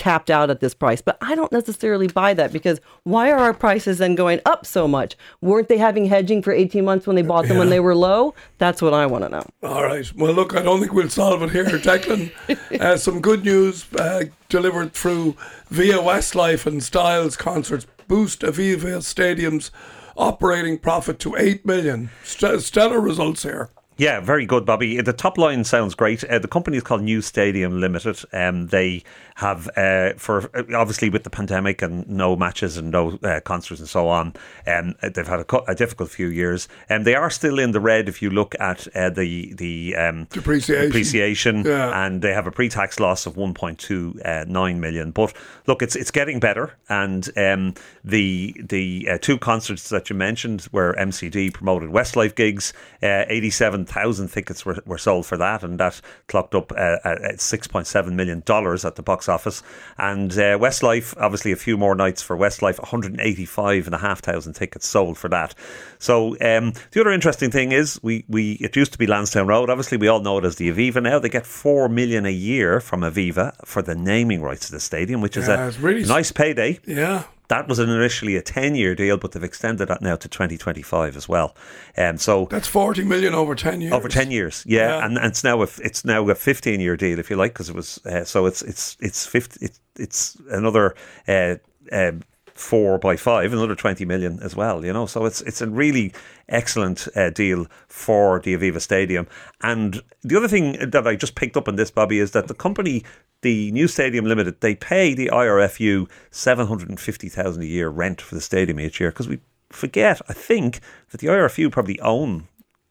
capped 0.00 0.30
out 0.30 0.48
at 0.48 0.60
this 0.60 0.72
price. 0.72 1.02
But 1.02 1.18
I 1.20 1.34
don't 1.34 1.52
necessarily 1.52 2.08
buy 2.08 2.32
that 2.32 2.54
because 2.54 2.80
why 3.04 3.30
are 3.30 3.36
our 3.36 3.52
prices 3.52 3.98
then 3.98 4.14
going 4.14 4.40
up 4.46 4.64
so 4.64 4.88
much? 4.88 5.14
Weren't 5.42 5.68
they 5.68 5.76
having 5.76 6.06
hedging 6.06 6.40
for 6.40 6.52
18 6.52 6.82
months 6.84 7.06
when 7.06 7.16
they 7.16 7.22
bought 7.22 7.46
them 7.46 7.58
when 7.58 7.68
they 7.68 7.80
were 7.80 7.94
low? 7.94 8.34
That's 8.56 8.80
what 8.80 8.94
I 8.94 9.04
want 9.04 9.24
to 9.24 9.28
know. 9.28 9.46
All 9.62 9.84
right. 9.84 10.10
Well, 10.14 10.32
look, 10.32 10.56
I 10.56 10.62
don't 10.62 10.80
think 10.80 10.94
we'll 10.94 11.10
solve 11.10 11.42
it 11.42 11.50
here, 11.50 11.66
Declan. 11.66 12.32
uh, 12.80 12.96
some 12.96 13.20
good 13.20 13.44
news 13.44 13.92
uh, 13.92 14.24
delivered 14.48 14.94
through 14.94 15.36
via 15.68 15.98
Westlife 15.98 16.64
and 16.64 16.82
Styles 16.82 17.36
concerts 17.36 17.86
boost 18.08 18.40
Aviva 18.40 19.02
Stadium's 19.02 19.70
operating 20.16 20.78
profit 20.78 21.18
to 21.20 21.36
eight 21.36 21.64
million. 21.66 22.10
St- 22.24 22.62
stellar 22.62 23.00
results 23.00 23.42
here. 23.42 23.70
Yeah, 24.00 24.20
very 24.20 24.46
good, 24.46 24.64
Bobby. 24.64 24.98
Uh, 24.98 25.02
the 25.02 25.12
top 25.12 25.36
line 25.36 25.62
sounds 25.62 25.94
great. 25.94 26.24
Uh, 26.24 26.38
the 26.38 26.48
company 26.48 26.78
is 26.78 26.82
called 26.82 27.02
New 27.02 27.20
Stadium 27.20 27.82
Limited. 27.82 28.18
Um, 28.32 28.68
they 28.68 29.02
have, 29.34 29.68
uh, 29.76 30.14
for 30.16 30.50
uh, 30.56 30.62
obviously 30.74 31.10
with 31.10 31.24
the 31.24 31.28
pandemic 31.28 31.82
and 31.82 32.08
no 32.08 32.34
matches 32.34 32.78
and 32.78 32.90
no 32.90 33.18
uh, 33.22 33.40
concerts 33.40 33.78
and 33.78 33.86
so 33.86 34.08
on, 34.08 34.32
um, 34.66 34.94
uh, 35.02 35.10
they've 35.10 35.26
had 35.26 35.40
a, 35.40 35.70
a, 35.70 35.74
difficult 35.74 36.08
few 36.08 36.28
years. 36.28 36.66
And 36.88 37.00
um, 37.00 37.04
they 37.04 37.14
are 37.14 37.28
still 37.28 37.58
in 37.58 37.72
the 37.72 37.80
red 37.80 38.08
if 38.08 38.22
you 38.22 38.30
look 38.30 38.54
at 38.58 38.88
the 38.94 39.52
the 39.52 39.96
um, 39.96 40.24
depreciation, 40.30 40.86
depreciation 40.86 41.64
yeah. 41.66 42.06
and 42.06 42.22
they 42.22 42.32
have 42.32 42.46
a 42.46 42.50
pre-tax 42.50 43.00
loss 43.00 43.26
of 43.26 43.34
1.29 43.34 44.78
million. 44.78 45.10
But 45.10 45.34
look, 45.66 45.82
it's 45.82 45.94
it's 45.94 46.10
getting 46.10 46.40
better. 46.40 46.72
And 46.88 47.28
um, 47.36 47.74
the 48.02 48.56
the 48.58 49.18
two 49.20 49.36
concerts 49.36 49.90
that 49.90 50.08
you 50.08 50.16
mentioned 50.16 50.68
were 50.72 50.94
MCD 50.98 51.52
promoted 51.52 51.90
Westlife 51.90 52.34
gigs, 52.34 52.72
87 53.02 53.89
1,000 53.94 54.28
tickets 54.28 54.64
were, 54.64 54.78
were 54.86 54.98
sold 54.98 55.26
for 55.26 55.36
that, 55.36 55.62
and 55.62 55.78
that 55.80 56.00
clocked 56.28 56.54
up 56.54 56.72
uh, 56.72 56.98
at 57.04 57.38
$6.7 57.38 58.12
million 58.12 58.38
at 58.38 58.94
the 58.96 59.02
box 59.02 59.28
office. 59.28 59.62
And 59.98 60.32
uh, 60.32 60.58
Westlife, 60.58 61.14
obviously, 61.18 61.52
a 61.52 61.56
few 61.56 61.76
more 61.76 61.94
nights 61.94 62.22
for 62.22 62.36
Westlife, 62.36 62.78
185,500 62.78 64.54
tickets 64.54 64.86
sold 64.86 65.18
for 65.18 65.28
that. 65.28 65.54
So 65.98 66.30
um, 66.40 66.72
the 66.92 67.00
other 67.00 67.10
interesting 67.10 67.50
thing 67.50 67.72
is, 67.72 68.00
we, 68.02 68.24
we 68.28 68.52
it 68.52 68.76
used 68.76 68.92
to 68.92 68.98
be 68.98 69.06
Lansdowne 69.06 69.46
Road. 69.46 69.70
Obviously, 69.70 69.98
we 69.98 70.08
all 70.08 70.20
know 70.20 70.38
it 70.38 70.44
as 70.44 70.56
the 70.56 70.70
Aviva 70.70 71.02
now. 71.02 71.18
They 71.18 71.28
get 71.28 71.44
$4 71.44 71.90
million 71.90 72.26
a 72.26 72.30
year 72.30 72.80
from 72.80 73.00
Aviva 73.00 73.54
for 73.66 73.82
the 73.82 73.94
naming 73.94 74.42
rights 74.42 74.66
of 74.66 74.72
the 74.72 74.80
stadium, 74.80 75.20
which 75.20 75.36
is 75.36 75.48
yeah, 75.48 75.68
a 75.68 75.70
really 75.80 76.04
nice 76.04 76.32
payday. 76.32 76.78
Yeah. 76.86 77.24
That 77.50 77.68
was 77.68 77.80
initially 77.80 78.36
a 78.36 78.42
10 78.42 78.76
year 78.76 78.94
deal, 78.94 79.16
but 79.16 79.32
they've 79.32 79.42
extended 79.42 79.88
that 79.88 80.00
now 80.00 80.14
to 80.14 80.28
2025 80.28 81.16
as 81.16 81.28
well. 81.28 81.56
Um, 81.98 82.16
so 82.16 82.46
That's 82.48 82.68
40 82.68 83.02
million 83.04 83.34
over 83.34 83.56
10 83.56 83.80
years. 83.80 83.92
over 83.92 84.08
10 84.08 84.30
years, 84.30 84.64
yeah, 84.66 84.98
Yeah. 84.98 85.04
And, 85.04 85.18
and 85.18 85.26
it's 85.26 85.42
now 85.42 85.60
a, 85.60 85.68
it's 85.82 86.04
now 86.04 86.28
a 86.28 86.34
15 86.36 86.80
year 86.80 86.96
deal, 86.96 87.18
if 87.18 87.28
you 87.28 87.34
like, 87.34 87.52
because 87.52 87.68
it 87.68 87.74
was 87.74 87.98
uh, 88.06 88.22
so 88.24 88.46
it's 88.46 88.62
it's 88.62 88.96
it's 89.00 89.26
50, 89.26 89.64
it's 89.66 89.80
it's 89.98 90.36
another 90.50 90.94
uh, 91.26 91.56
um 91.90 92.22
four 92.54 92.98
by 92.98 93.16
five, 93.16 93.52
another 93.52 93.74
20 93.74 94.04
million 94.04 94.38
as 94.42 94.54
well, 94.54 94.84
you 94.84 94.92
know. 94.92 95.06
So 95.06 95.24
it's 95.24 95.40
it's 95.42 95.60
a 95.60 95.68
really 95.68 96.12
excellent 96.48 97.08
uh, 97.16 97.30
deal 97.30 97.66
for 97.88 98.38
the 98.40 98.56
Aviva 98.56 98.80
Stadium. 98.80 99.26
And 99.62 100.02
the 100.22 100.36
other 100.36 100.48
thing 100.48 100.90
that 100.90 101.06
I 101.06 101.16
just 101.16 101.34
picked 101.34 101.56
up 101.56 101.68
on 101.68 101.76
this, 101.76 101.90
Bobby, 101.90 102.18
is 102.20 102.30
that 102.32 102.46
the 102.48 102.54
company, 102.54 103.02
the 103.42 103.70
New 103.72 103.88
Stadium 103.88 104.24
Limited, 104.26 104.60
they 104.60 104.74
pay 104.74 105.14
the 105.14 105.30
IRFU 105.32 106.08
750,000 106.30 107.62
a 107.62 107.66
year 107.66 107.88
rent 107.88 108.20
for 108.20 108.34
the 108.34 108.40
stadium 108.40 108.78
each 108.80 109.00
year 109.00 109.10
because 109.10 109.28
we 109.28 109.40
forget, 109.70 110.20
I 110.28 110.32
think, 110.32 110.80
that 111.10 111.20
the 111.20 111.28
IRFU 111.28 111.70
probably 111.72 111.98
own 112.00 112.48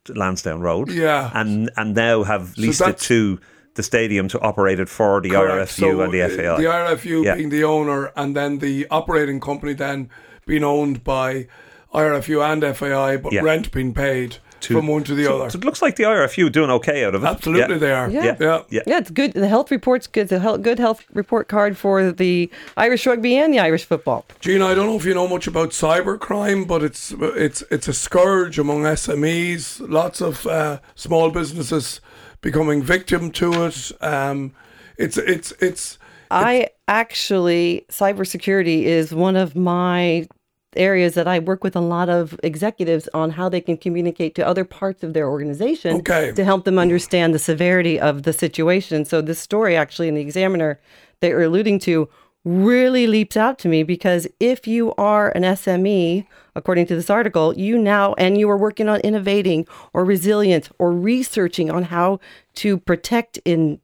Lansdowne 0.07 0.61
Road. 0.61 0.91
Yeah. 0.91 1.29
And, 1.33 1.69
and 1.77 1.93
now 1.95 2.23
have 2.23 2.57
leased 2.57 2.81
it 2.81 2.97
to 2.99 3.39
the 3.75 3.83
stadium 3.83 4.27
to 4.29 4.39
operate 4.41 4.79
it 4.79 4.89
for 4.89 5.21
the 5.21 5.29
Correct. 5.29 5.71
IRFU 5.71 5.79
So, 5.79 6.01
and 6.01 6.13
the 6.13 6.21
uh, 6.23 6.29
FAI. 6.29 6.57
The 6.61 6.67
RFU 6.67 7.23
Yeah. 7.25 7.35
being 7.35 7.49
the 7.49 7.63
owner, 7.63 8.11
and 8.15 8.35
then 8.35 8.57
the 8.59 8.87
operating 8.89 9.39
company 9.39 9.73
then 9.73 10.09
being 10.45 10.63
owned 10.63 11.03
by 11.03 11.47
IRFU 11.93 12.41
and 12.43 12.63
FAI, 12.75 13.17
but 13.17 13.31
Yeah. 13.33 13.41
rent 13.41 13.71
being 13.71 13.93
paid 13.93 14.37
from 14.61 14.87
one 14.87 15.03
to 15.03 15.15
the 15.15 15.25
so, 15.25 15.41
other. 15.41 15.49
so 15.49 15.57
it 15.57 15.65
looks 15.65 15.81
like 15.81 15.95
the 15.95 16.03
IRFU 16.03 16.47
are 16.47 16.49
doing 16.49 16.69
okay 16.71 17.03
out 17.05 17.15
of 17.15 17.23
it. 17.23 17.27
Absolutely, 17.27 17.75
Yeah. 17.75 17.79
they 17.79 17.91
are. 17.91 18.09
Yeah. 18.09 18.23
yeah. 18.23 18.35
yeah. 18.39 18.61
Yeah. 18.69 18.81
Yeah, 18.87 18.97
it's 18.97 19.11
good. 19.11 19.33
The 19.33 19.47
health 19.47 19.71
report's 19.71 20.07
good. 20.07 20.27
The 20.29 20.39
health, 20.39 20.61
good 20.61 20.79
health 20.79 21.03
report 21.13 21.47
card 21.47 21.77
for 21.77 22.11
the 22.11 22.49
Irish 22.77 23.05
rugby 23.05 23.37
and 23.37 23.53
the 23.53 23.59
Irish 23.59 23.85
football. 23.85 24.25
Gina, 24.39 24.65
I 24.65 24.75
don't 24.75 24.87
know 24.87 24.95
if 24.97 25.05
you 25.05 25.13
know 25.13 25.27
much 25.27 25.47
about 25.47 25.69
cybercrime, 25.69 26.67
but 26.67 26.83
it's 26.83 27.11
it's 27.19 27.63
it's 27.71 27.87
a 27.87 27.93
scourge 27.93 28.59
among 28.59 28.83
SMEs. 28.83 29.79
Lots 29.89 30.21
of 30.21 30.45
uh, 30.47 30.79
small 30.95 31.31
businesses 31.31 32.01
becoming 32.41 32.81
victim 32.83 33.31
to 33.31 33.65
it. 33.65 33.91
Um, 34.01 34.53
it's 34.97 35.17
it's 35.17 35.51
it's 35.59 35.97
I 36.31 36.69
actually, 36.87 37.85
cybersecurity 37.89 38.83
is 38.83 39.13
one 39.13 39.35
of 39.35 39.55
my 39.55 40.27
areas 40.75 41.15
that 41.15 41.27
I 41.27 41.39
work 41.39 41.63
with 41.63 41.75
a 41.75 41.81
lot 41.81 42.09
of 42.09 42.39
executives 42.43 43.09
on 43.13 43.31
how 43.31 43.49
they 43.49 43.61
can 43.61 43.77
communicate 43.77 44.35
to 44.35 44.45
other 44.45 44.63
parts 44.63 45.03
of 45.03 45.13
their 45.13 45.27
organization 45.27 45.97
Okay. 45.97 46.31
to 46.33 46.43
help 46.43 46.65
them 46.65 46.77
understand 46.77 47.33
the 47.33 47.39
severity 47.39 47.99
of 47.99 48.23
the 48.23 48.33
situation. 48.33 49.05
So 49.05 49.21
this 49.21 49.39
story 49.39 49.75
actually 49.75 50.07
in 50.07 50.15
the 50.15 50.21
Examiner 50.21 50.79
that 51.21 51.29
you're 51.29 51.43
alluding 51.43 51.79
to 51.79 52.07
really 52.45 53.05
leaps 53.05 53.35
out 53.35 53.59
to 53.59 53.67
me 53.67 53.83
because 53.83 54.25
if 54.39 54.65
you 54.65 54.93
are 54.97 55.29
an 55.31 55.43
SME, 55.43 56.25
according 56.55 56.85
to 56.87 56.95
this 56.95 57.09
article, 57.09 57.57
you 57.57 57.77
now 57.77 58.13
and 58.13 58.37
you 58.37 58.49
are 58.49 58.57
working 58.57 58.87
on 58.87 59.01
innovating 59.01 59.67
or 59.93 60.05
resilience 60.05 60.69
or 60.79 60.91
researching 60.91 61.69
on 61.69 61.83
how 61.83 62.19
to 62.55 62.77
protect 62.77 63.37
in 63.43 63.79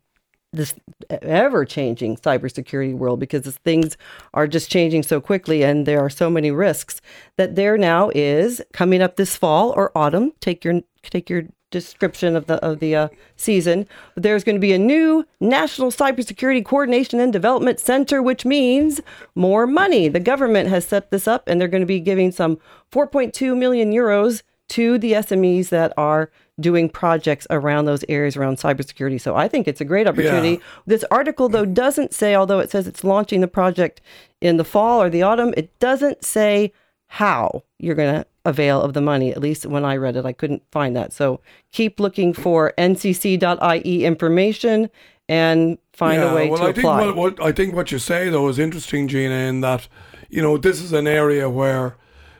this 0.55 0.73
ever 1.09 1.65
changing 1.65 2.17
cybersecurity 2.17 2.95
world 2.95 3.19
because 3.19 3.43
things 3.63 3.97
are 4.33 4.47
just 4.47 4.71
changing 4.71 5.03
so 5.03 5.21
quickly 5.21 5.63
and 5.63 5.85
there 5.85 5.99
are 5.99 6.09
so 6.09 6.29
many 6.29 6.51
risks 6.51 7.01
that 7.37 7.55
there 7.55 7.77
now 7.77 8.09
is 8.15 8.61
coming 8.73 9.01
up 9.01 9.15
this 9.15 9.35
fall 9.35 9.71
or 9.75 9.91
autumn 9.95 10.31
take 10.39 10.63
your 10.63 10.81
take 11.03 11.29
your 11.29 11.43
description 11.71 12.35
of 12.35 12.45
the 12.45 12.55
of 12.63 12.79
the 12.79 12.95
uh, 12.95 13.07
season 13.35 13.85
there's 14.15 14.43
going 14.43 14.55
to 14.55 14.61
be 14.61 14.71
a 14.71 14.79
new 14.79 15.25
national 15.41 15.91
cybersecurity 15.91 16.63
coordination 16.63 17.19
and 17.19 17.33
development 17.33 17.79
center 17.79 18.21
which 18.21 18.45
means 18.45 19.01
more 19.35 19.67
money. 19.67 20.07
The 20.07 20.19
government 20.19 20.69
has 20.69 20.85
set 20.85 21.11
this 21.11 21.27
up 21.27 21.43
and 21.47 21.59
they're 21.59 21.67
going 21.67 21.81
to 21.81 21.87
be 21.87 21.99
giving 21.99 22.31
some 22.31 22.57
4.2 22.91 23.57
million 23.57 23.91
euros 23.91 24.41
to 24.69 24.97
the 24.97 25.13
SMEs 25.13 25.69
that 25.69 25.93
are 25.97 26.31
doing 26.59 26.89
projects 26.89 27.45
around 27.49 27.85
those 27.85 28.05
areas 28.07 28.37
around 28.37 28.57
cybersecurity. 28.57 29.19
So 29.19 29.35
I 29.35 29.47
think 29.47 29.67
it's 29.67 29.81
a 29.81 29.85
great 29.85 30.07
opportunity. 30.07 30.51
Yeah. 30.51 30.57
This 30.85 31.05
article, 31.11 31.49
though, 31.49 31.65
doesn't 31.65 32.13
say, 32.13 32.35
although 32.35 32.59
it 32.59 32.71
says 32.71 32.87
it's 32.87 33.03
launching 33.03 33.41
the 33.41 33.47
project 33.47 34.01
in 34.41 34.57
the 34.57 34.63
fall 34.63 35.01
or 35.01 35.09
the 35.09 35.21
autumn, 35.21 35.53
it 35.57 35.77
doesn't 35.79 36.23
say 36.23 36.71
how 37.07 37.63
you're 37.79 37.95
going 37.95 38.13
to 38.13 38.25
avail 38.45 38.81
of 38.81 38.93
the 38.93 39.01
money. 39.01 39.31
At 39.31 39.41
least 39.41 39.65
when 39.65 39.83
I 39.83 39.97
read 39.97 40.15
it, 40.15 40.25
I 40.25 40.33
couldn't 40.33 40.63
find 40.71 40.95
that. 40.95 41.11
So 41.11 41.41
keep 41.71 41.99
looking 41.99 42.33
for 42.33 42.73
ncc.ie 42.77 44.05
information 44.05 44.89
and 45.27 45.77
find 45.93 46.21
a 46.21 46.33
way 46.33 46.49
well, 46.49 46.59
to 46.59 46.65
I 46.65 46.69
apply. 46.69 47.03
think 47.03 47.15
what, 47.15 47.37
what 47.37 47.45
I 47.45 47.51
think 47.51 47.73
what 47.73 47.91
you 47.91 47.99
say 47.99 48.29
though 48.29 48.47
is 48.47 48.59
interesting, 48.59 49.07
Gina, 49.07 49.33
in 49.33 49.61
that 49.61 49.87
you 50.29 50.41
know 50.41 50.57
this 50.57 50.81
is 50.81 50.93
an 50.93 51.07
area 51.07 51.49
where 51.49 51.97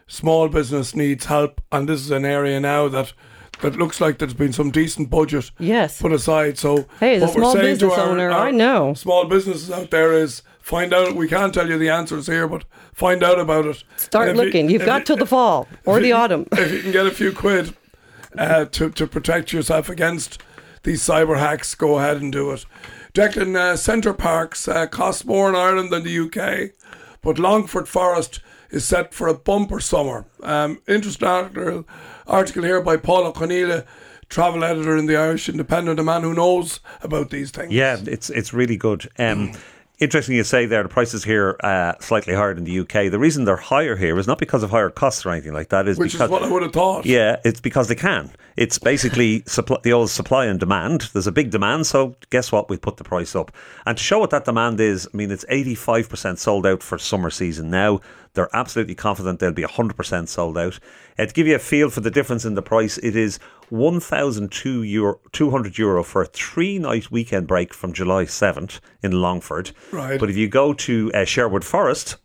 small 0.08 0.48
business 0.50 0.96
needs 0.96 1.26
help, 1.26 1.62
and 1.72 1.90
this 1.90 2.02
is 2.02 2.12
an 2.12 2.26
area 2.26 2.60
now 2.60 2.88
that 2.90 3.14
that 3.66 3.78
looks 3.80 4.00
like 4.02 4.18
there's 4.18 4.34
been 4.34 4.54
some 4.54 4.72
decent 4.72 5.10
budget 5.10 5.52
Yes. 5.60 6.02
put 6.02 6.12
aside. 6.12 6.58
So 6.58 6.86
Hey, 7.00 7.20
what 7.20 7.30
we're 7.36 7.42
small 7.42 7.54
saying 7.54 7.66
to 7.80 7.86
business 7.88 7.94
our- 8.00 8.10
owner, 8.10 8.32
our 8.32 8.48
I 8.48 8.52
know. 8.52 8.94
small 8.94 9.26
businesses 9.26 9.70
out 9.72 9.92
there 9.92 10.14
is 10.14 10.42
find 10.62 10.94
out. 10.94 11.16
We 11.16 11.28
can't 11.28 11.54
tell 11.54 11.68
you 11.70 11.78
the 11.78 11.90
answers 11.90 12.28
here, 12.28 12.48
but 12.48 12.64
find 12.94 13.24
out 13.24 13.40
about 13.40 13.66
it. 13.66 13.84
Start 13.98 14.30
And 14.30 14.38
you- 14.38 14.44
looking. 14.46 14.70
You've 14.70 14.86
got 14.86 15.00
you- 15.02 15.06
till 15.06 15.18
the 15.18 15.26
fall 15.26 15.68
or 15.86 16.00
the 16.00 16.08
you- 16.10 16.16
autumn. 16.16 16.48
If 16.54 16.72
you 16.72 16.82
can 16.82 16.92
get 16.92 17.06
a 17.06 17.12
few 17.12 17.32
quid 17.32 17.76
uh, 18.38 18.66
to 18.66 18.90
to 18.90 19.08
protect 19.08 19.54
yourself 19.54 19.90
against 19.90 20.42
these 20.84 21.02
cyber 21.02 21.38
hacks, 21.40 21.74
go 21.76 21.98
ahead 22.00 22.18
and 22.22 22.32
do 22.32 22.52
it. 22.52 22.66
Declan, 23.14 23.56
uh, 23.56 23.76
Center 23.78 24.14
Parcs 24.14 24.68
uh, 24.68 24.88
cost 24.88 25.26
more 25.26 25.48
in 25.50 25.56
Ireland 25.56 25.90
than 25.92 26.04
the 26.04 26.20
UK, 26.26 26.72
but 27.22 27.40
Longford 27.40 27.88
Forest 27.88 28.42
is 28.70 28.84
set 28.86 29.14
for 29.14 29.28
a 29.30 29.34
bumper 29.34 29.80
summer. 29.80 30.26
Um, 30.44 30.80
interesting 30.88 31.28
article, 31.28 31.86
article 32.28 32.64
here 32.64 32.82
by 32.82 32.98
Pól 32.98 33.26
Ó 33.26 33.34
Conghaile, 33.34 33.86
travel 34.30 34.64
editor 34.64 34.98
in 34.98 35.06
the 35.06 35.16
Irish 35.16 35.50
Independent, 35.50 36.00
a 36.00 36.04
man 36.04 36.24
who 36.24 36.34
knows 36.34 36.80
about 37.02 37.30
these 37.30 37.52
things. 37.52 37.72
Yeah, 37.72 37.98
it's 38.06 38.30
it's 38.30 38.54
really 38.54 38.78
good. 38.78 39.10
Um, 39.18 39.54
interesting 40.00 40.36
you 40.36 40.44
say 40.44 40.66
there, 40.66 40.84
the 40.84 40.90
prices 40.90 41.24
here 41.24 41.58
uh, 41.62 41.94
slightly 42.00 42.34
higher 42.34 42.54
than 42.54 42.64
the 42.64 42.80
UK. 42.80 43.12
The 43.12 43.20
reason 43.20 43.46
they're 43.46 43.56
higher 43.56 43.96
here 43.96 44.18
is 44.20 44.28
not 44.28 44.38
because 44.38 44.64
of 44.64 44.70
higher 44.72 44.90
costs 44.90 45.26
or 45.26 45.32
anything 45.32 45.54
like 45.54 45.70
that. 45.70 45.88
Is 45.88 45.98
Which 45.98 46.14
because 46.14 46.28
is 46.28 46.32
what 46.32 46.44
I 46.44 46.50
would 46.50 46.64
have 46.64 46.74
thought. 46.74 47.06
yeah, 47.06 47.38
it's 47.44 47.62
because 47.62 47.88
they 47.88 47.96
can. 47.96 48.32
It's 48.58 48.80
basically 48.80 49.44
supply, 49.48 49.78
the 49.84 49.94
old 49.94 50.10
supply 50.10 50.46
and 50.46 50.60
demand. 50.60 51.10
There's 51.14 51.28
a 51.28 51.32
big 51.32 51.52
demand, 51.52 51.88
so 51.88 52.16
guess 52.30 52.52
what? 52.52 52.70
We 52.70 52.78
put 52.78 52.98
the 52.98 53.04
price 53.04 53.36
up. 53.36 53.52
And 53.86 53.98
to 53.98 54.04
show 54.04 54.20
what 54.20 54.30
that 54.32 54.46
demand 54.46 54.80
is, 54.80 55.08
I 55.14 55.18
mean, 55.18 55.32
it's 55.32 55.46
85% 55.46 56.38
sold 56.38 56.66
out 56.66 56.82
for 56.84 56.98
summer 56.98 57.30
season 57.30 57.70
now. 57.70 58.02
They're 58.34 58.54
absolutely 58.54 58.96
confident 58.96 59.40
they'll 59.40 59.54
be 59.54 59.64
100% 59.64 60.28
sold 60.28 60.58
out. 60.58 60.80
Uh, 61.18 61.26
to 61.26 61.34
give 61.34 61.48
you 61.48 61.56
a 61.56 61.60
feel 61.60 61.90
for 61.90 62.02
the 62.02 62.12
difference 62.12 62.44
in 62.44 62.56
the 62.56 62.62
price, 62.62 62.98
it 62.98 63.16
is 63.16 63.40
1,200 63.76 64.84
euro, 64.88 65.20
200 65.32 65.78
euro 65.78 66.04
for 66.04 66.22
a 66.22 66.26
three 66.26 66.80
night 66.80 67.12
weekend 67.12 67.48
break 67.48 67.74
from 67.74 67.94
July 67.94 68.26
7th 68.26 68.80
in 69.04 69.12
Longford. 69.12 69.72
Right. 69.92 70.20
But 70.20 70.30
if 70.30 70.38
you 70.38 70.48
go 70.48 70.74
to 70.74 71.12
uh, 71.14 71.26
Sherwood 71.26 71.64
Forest, 71.64 72.18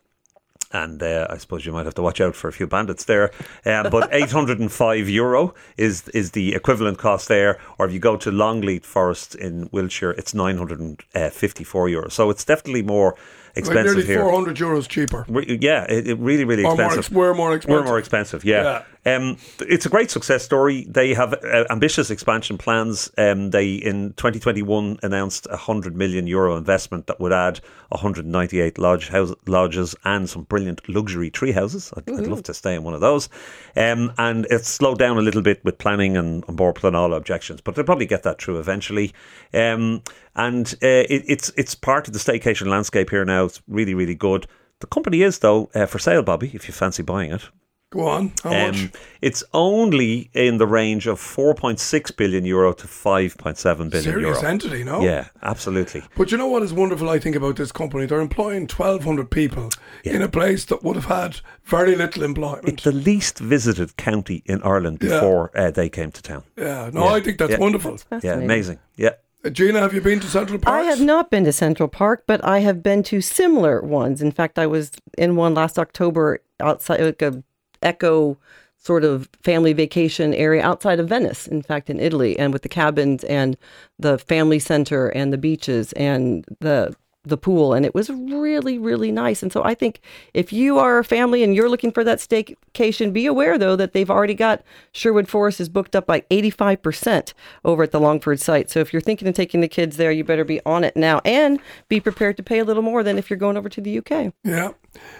and 0.73 1.03
uh, 1.03 1.27
I 1.29 1.37
suppose 1.39 1.67
you 1.67 1.73
might 1.73 1.85
have 1.87 1.97
to 1.97 2.03
watch 2.03 2.21
out 2.21 2.37
for 2.37 2.47
a 2.47 2.53
few 2.53 2.69
bandits 2.69 3.05
there. 3.05 3.33
Um, 3.67 3.91
but 3.91 4.09
805 4.15 5.09
euro 5.09 5.53
is 5.77 6.09
is 6.11 6.31
the 6.31 6.55
equivalent 6.55 6.97
cost 6.99 7.27
there. 7.27 7.59
Or 7.79 7.87
if 7.87 7.93
you 7.93 7.99
go 7.99 8.17
to 8.17 8.31
Longleat 8.31 8.87
Forest 8.87 9.35
in 9.35 9.69
Wiltshire, 9.73 10.13
it's 10.13 10.33
954 10.33 11.89
euro. 11.89 12.09
So 12.09 12.31
it's 12.31 12.45
definitely 12.45 12.83
more 12.83 13.17
Like 13.17 13.57
expensive 13.57 13.97
nearly 13.97 14.07
here. 14.07 14.21
400 14.21 14.57
euros 14.59 14.87
cheaper. 14.89 15.25
Re- 15.29 15.59
Yeah, 15.61 15.87
it, 15.89 16.07
it 16.07 16.19
really, 16.21 16.45
really 16.45 16.63
Or 16.65 16.77
more 16.77 16.85
expensive. 16.85 16.99
ex- 17.07 17.11
we're 17.11 17.35
more 17.35 17.55
expensive. 17.57 17.81
We're 17.85 17.89
more 17.89 17.99
expensive, 17.99 18.45
yeah. 18.45 18.83
Um, 19.07 19.39
it's 19.61 19.87
a 19.87 19.89
great 19.89 20.11
success 20.11 20.45
story. 20.45 20.85
They 20.89 21.15
have 21.15 21.33
uh, 21.33 21.65
ambitious 21.71 22.11
expansion 22.11 22.59
plans. 22.59 23.11
Um, 23.17 23.51
they 23.51 23.75
in 23.75 24.13
2021 24.15 24.99
announced 25.03 25.47
a 25.51 25.57
hundred 25.57 25.97
million 25.97 26.27
euro 26.27 26.57
investment 26.57 27.07
that 27.07 27.21
would 27.21 27.33
add 27.33 27.61
198 27.89 28.79
lodge 28.79 29.09
house, 29.09 29.33
lodges 29.47 29.95
and 30.05 30.29
some 30.29 30.43
brilliant 30.45 30.87
luxury 30.89 31.31
tree 31.31 31.53
houses. 31.53 31.93
I'd, 31.97 32.11
I'd 32.11 32.27
love 32.27 32.43
to 32.45 32.55
stay 32.55 32.75
in 32.75 32.83
one 32.83 32.95
of 32.95 33.01
those. 33.01 33.29
Um, 33.77 34.13
and 34.19 34.47
it's 34.51 34.69
slowed 34.69 34.99
down 34.99 35.17
a 35.17 35.23
little 35.23 35.43
bit 35.43 35.65
with 35.65 35.79
planning 35.79 36.17
and 36.17 36.45
on 36.47 36.57
board 36.57 36.79
all 36.85 37.15
objections, 37.15 37.61
but 37.61 37.75
they'll 37.75 37.85
probably 37.85 38.07
get 38.07 38.23
that 38.25 38.41
through 38.41 38.59
eventually. 38.59 39.13
Um, 39.55 40.03
and 40.37 40.75
uh, 40.83 41.07
it, 41.09 41.25
it's 41.27 41.53
it's 41.57 41.75
part 41.75 42.07
of 42.07 42.13
the 42.13 42.19
staycation 42.19 42.67
landscape 42.67 43.11
here 43.11 43.25
now. 43.25 43.45
It's 43.47 43.63
really 43.67 43.95
really 43.95 44.15
good. 44.15 44.47
The 44.81 44.87
company 44.87 45.23
is 45.23 45.41
though 45.41 45.71
uh, 45.75 45.87
for 45.87 45.99
sale, 45.99 46.23
Bobby. 46.23 46.51
If 46.55 46.69
you 46.69 46.75
fancy 46.75 47.03
buying 47.03 47.33
it. 47.33 47.49
Go 47.91 48.07
on. 48.07 48.33
How 48.45 48.51
much? 48.51 48.83
Um, 48.85 48.93
it's 49.21 49.43
only 49.53 50.31
in 50.33 50.59
the 50.59 50.67
range 50.67 51.09
of 51.09 51.19
4.6 51.21 52.17
billion 52.17 52.45
euro 52.45 52.73
to 52.73 52.87
5.7 52.87 53.91
billion 53.91 53.91
Serious 54.05 54.37
euro. 54.41 54.49
entity, 54.49 54.85
no? 54.85 55.01
Yeah, 55.03 55.27
absolutely. 55.43 56.05
But 56.17 56.31
you 56.31 56.39
know 56.39 56.47
what 56.47 56.63
is 56.63 56.73
wonderful, 56.73 57.11
I 57.11 57.19
think, 57.19 57.35
about 57.35 57.57
this 57.57 57.73
company? 57.73 58.07
They're 58.07 58.21
employing 58.21 58.69
1,200 58.69 59.29
people 59.29 59.71
in 60.05 60.23
a 60.23 60.29
place 60.29 60.65
that 60.67 60.85
would 60.85 60.95
have 60.95 61.07
had 61.07 61.41
very 61.65 61.97
little 61.97 62.23
employment. 62.23 62.69
It's 62.69 62.85
the 62.85 62.93
least 62.93 63.41
visited 63.41 63.97
county 63.97 64.45
in 64.47 64.63
Ireland 64.63 64.99
Yeah. 65.03 65.09
before 65.11 65.51
uh, 65.57 65.73
they 65.73 65.89
came 65.89 66.13
to 66.13 66.23
town. 66.23 66.45
yeah, 66.57 66.91
no, 66.95 67.07
Yeah. 67.07 67.15
I 67.15 67.21
think 67.21 67.39
that's 67.39 67.51
Yeah. 67.53 67.59
wonderful. 67.59 67.99
Yeah, 68.23 68.35
amazing. 68.35 68.79
Yeah. 68.97 69.15
Uh, 69.45 69.51
Gina, 69.51 69.81
have 69.81 69.95
you 69.95 70.01
been 70.01 70.21
to 70.21 70.29
Central 70.29 70.61
Park? 70.61 70.81
I 70.81 70.83
have 70.85 71.01
not 71.01 71.29
been 71.31 71.43
to 71.45 71.53
Central 71.53 71.89
Park, 71.89 72.23
but 72.29 72.45
I 72.45 72.61
have 72.61 72.85
been 72.85 73.03
to 73.05 73.21
similar 73.21 73.81
ones. 73.83 74.23
In 74.23 74.31
fact, 74.31 74.61
I 74.61 74.67
was 74.69 74.93
in 75.19 75.35
one 75.35 75.55
last 75.55 75.77
October 75.77 76.41
outside 76.61 77.01
like 77.01 77.23
a 77.23 77.43
eco 77.83 78.39
sort 78.77 79.05
of 79.05 79.29
family 79.43 79.73
vacation 79.73 80.33
area 80.35 80.63
outside 80.63 80.99
of 80.99 81.09
Venice, 81.09 81.47
in 81.47 81.63
fact, 81.63 81.91
in 81.91 82.01
Italy, 82.01 82.39
and 82.39 82.53
with 82.53 82.63
the 82.63 82.69
cabins 82.69 83.25
and 83.25 83.57
the 83.99 84.19
family 84.19 84.59
center 84.59 85.09
and 85.09 85.33
the 85.33 85.39
beaches 85.39 85.93
and 85.93 86.45
the 86.61 86.95
the 87.25 87.37
pool 87.37 87.75
and 87.75 87.85
it 87.85 87.95
was 87.95 88.09
really 88.09 88.79
really 88.79 89.13
nice 89.13 89.43
and 89.43 89.53
so 89.53 89.63
i 89.63 89.75
think 89.75 90.01
if 90.33 90.53
you 90.55 90.79
are 90.79 90.99
a 90.99 91.05
family 91.05 91.43
and 91.43 91.55
you're 91.55 91.69
looking 91.69 91.93
for 91.93 92.03
that 92.03 92.19
staycation 92.19 93.13
be 93.13 93.27
aware 93.27 93.59
though 93.59 93.77
that 93.77 93.93
they've 93.93 94.11
already 94.11 94.35
got 94.35 94.63
sherwood 94.93 95.29
forest 95.29 95.61
is 95.61 95.69
booked 95.69 95.95
up 95.95 96.07
by 96.07 96.23
85% 96.31 97.35
over 97.63 97.83
at 97.83 97.91
the 97.91 98.01
longford 98.01 98.41
site 98.41 98.71
so 98.71 98.81
if 98.81 98.93
you're 98.93 99.03
thinking 99.03 99.29
of 99.29 99.35
taking 99.35 99.61
the 99.61 99.69
kids 99.69 99.99
there 99.99 100.11
you 100.11 100.25
better 100.25 100.45
be 100.45 100.61
on 100.65 100.83
it 100.83 100.97
now 100.97 101.21
and 101.25 101.61
be 101.89 102.01
prepared 102.01 102.39
to 102.39 102.43
pay 102.43 102.59
a 102.59 102.65
little 102.65 102.83
more 102.83 103.03
than 103.03 103.19
if 103.19 103.29
you're 103.29 103.39
going 103.39 103.59
over 103.59 103.69
to 103.69 103.81
the 103.83 103.99
uk 103.99 104.33
Yeah. 104.43 104.73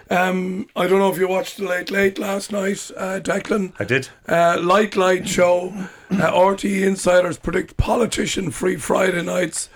Um, 0.09 0.67
I 0.75 0.87
don't 0.87 0.99
know 0.99 1.11
if 1.11 1.17
you 1.17 1.29
watched 1.29 1.55
the 1.55 1.63
Late 1.63 1.89
Late 1.91 2.19
last 2.19 2.51
night, 2.51 2.91
uh, 2.97 3.21
Declan. 3.23 3.71
I 3.79 3.85
did. 3.85 4.09
Uh, 4.27 4.59
Light 4.61 4.97
Light 4.97 5.29
show. 5.29 5.69
Uh, 6.11 6.29
RTE 6.29 6.85
insiders 6.85 7.37
predict 7.37 7.77
politician 7.77 8.51
free 8.51 8.75
Friday 8.75 9.21
nights 9.21 9.69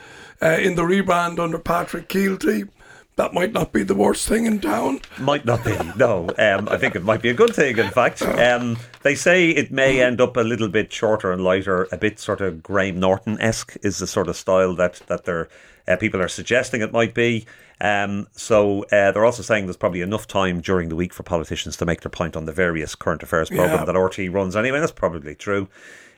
uh, 0.45 0.57
in 0.59 0.75
the 0.75 0.83
rebrand 0.83 1.39
under 1.39 1.57
Patrick 1.59 2.07
Kielty. 2.07 2.69
That 3.17 3.33
might 3.33 3.53
not 3.53 3.71
be 3.71 3.83
the 3.83 3.95
worst 3.95 4.27
thing 4.27 4.45
in 4.45 4.59
town. 4.59 4.99
Might 5.17 5.45
not 5.45 5.63
be. 5.63 5.73
No, 5.95 6.27
um, 6.37 6.67
I 6.69 6.75
think 6.77 6.97
it 6.97 7.03
might 7.03 7.21
be 7.21 7.29
a 7.29 7.33
good 7.33 7.55
thing. 7.55 7.77
In 7.77 7.89
fact, 7.89 8.21
um, 8.21 8.77
they 9.03 9.15
say 9.15 9.51
it 9.51 9.71
may 9.71 10.01
end 10.01 10.19
up 10.19 10.35
a 10.35 10.41
little 10.41 10.67
bit 10.67 10.91
shorter 10.91 11.31
and 11.31 11.41
lighter, 11.41 11.87
a 11.93 11.97
bit 11.97 12.19
sort 12.19 12.41
of 12.41 12.61
Graham 12.61 12.99
Norton 12.99 13.39
esque 13.39 13.77
is 13.83 13.99
the 13.99 14.07
sort 14.07 14.27
of 14.27 14.35
style 14.35 14.75
that 14.75 15.01
that 15.07 15.23
they're, 15.23 15.47
uh, 15.87 15.95
people 15.95 16.21
are 16.21 16.27
suggesting 16.27 16.81
it 16.81 16.91
might 16.91 17.13
be. 17.13 17.45
Um, 17.79 18.27
so 18.33 18.83
uh, 18.91 19.11
they're 19.13 19.25
also 19.25 19.43
saying 19.43 19.65
there's 19.65 19.77
probably 19.77 20.01
enough 20.01 20.27
time 20.27 20.59
during 20.59 20.89
the 20.89 20.95
week 20.97 21.13
for 21.13 21.23
politicians 21.23 21.77
to 21.77 21.85
make 21.85 22.01
their 22.01 22.09
point 22.09 22.35
on 22.35 22.43
the 22.45 22.53
various 22.53 22.95
current 22.95 23.23
affairs 23.23 23.47
program 23.49 23.79
Yeah. 23.79 23.85
that 23.85 23.95
RTE 23.95 24.33
runs. 24.33 24.57
Anyway, 24.57 24.79
that's 24.81 24.91
probably 24.91 25.35
true. 25.35 25.69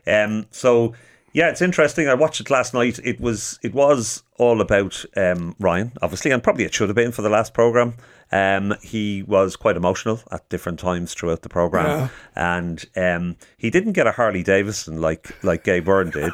Um, 0.08 0.48
so 0.50 0.94
yeah, 1.38 1.50
it's 1.50 1.62
interesting. 1.62 2.08
I 2.10 2.16
watched 2.16 2.42
it 2.42 2.50
last 2.50 2.74
night. 2.74 3.00
It 3.04 3.20
was 3.22 3.60
it 3.62 3.72
was 3.74 4.24
all 4.40 4.60
about 4.60 5.06
um, 5.16 5.56
Ryan, 5.60 5.92
obviously, 6.02 6.32
and 6.32 6.42
probably 6.42 6.64
it 6.66 6.74
should 6.74 6.90
have 6.90 6.96
been 6.96 7.12
for 7.12 7.22
the 7.22 7.30
last 7.30 7.54
program. 7.54 7.94
Um, 8.32 8.74
he 8.82 9.22
was 9.24 9.56
quite 9.56 9.78
emotional 9.78 10.20
at 10.32 10.50
different 10.50 10.80
times 10.80 11.14
throughout 11.14 11.44
the 11.44 11.50
program, 11.50 12.10
and 12.36 12.84
um, 12.96 13.36
he 13.58 13.70
didn't 13.70 13.94
get 13.94 14.08
a 14.08 14.12
Harley 14.14 14.42
Davidson 14.42 15.00
like 15.00 15.42
like 15.44 15.64
Gay 15.64 15.80
Byrne 15.80 16.10
did, 16.10 16.34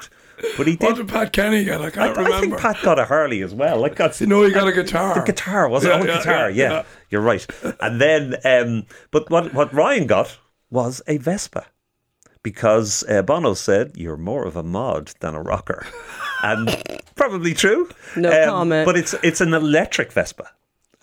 but 0.57 0.67
he 0.67 0.77
did. 0.77 0.88
What 0.88 0.95
did. 0.95 1.07
Pat 1.10 1.33
Kenny 1.33 1.65
get? 1.65 1.81
I 1.81 1.88
I, 1.88 1.89
can't 1.91 2.17
I 2.17 2.22
remember. 2.24 2.39
think 2.39 2.57
Pat 2.60 2.77
got 2.81 2.98
a 2.98 3.03
Harley 3.05 3.41
as 3.43 3.53
well. 3.53 3.79
Like 3.81 3.95
got 3.98 4.19
you 4.22 4.27
know, 4.27 4.41
he 4.43 4.51
got 4.53 4.67
a 4.69 4.72
guitar. 4.72 5.15
the 5.15 5.22
guitar 5.22 5.67
was 5.67 5.83
Yeah, 5.83 5.98
it? 6.00 6.01
Oh, 6.01 6.05
yeah, 6.05 6.17
guitar. 6.17 6.50
yeah, 6.50 6.63
Yeah, 6.63 6.72
yeah. 6.72 6.83
you're 7.10 7.22
right. 7.22 7.45
And 7.81 8.00
then, 8.00 8.36
um, 8.45 8.86
but 9.12 9.29
what 9.29 9.53
what 9.53 9.74
Ryan 9.74 10.07
got 10.07 10.38
was 10.72 11.01
a 11.07 11.17
Vespa 11.17 11.65
because 12.43 13.03
uh, 13.09 13.21
Bono 13.21 13.53
said 13.53 13.93
you're 13.95 14.17
more 14.17 14.45
of 14.45 14.55
a 14.55 14.63
mod 14.63 15.13
than 15.21 15.33
a 15.33 15.41
rocker, 15.41 15.85
and 16.43 16.75
probably 17.15 17.53
true. 17.53 17.89
Um, 18.15 18.21
No 18.21 18.45
comment. 18.45 18.85
But 18.85 18.97
it's 18.97 19.13
it's 19.23 19.41
an 19.41 19.53
electric 19.53 20.12
Vespa. 20.12 20.51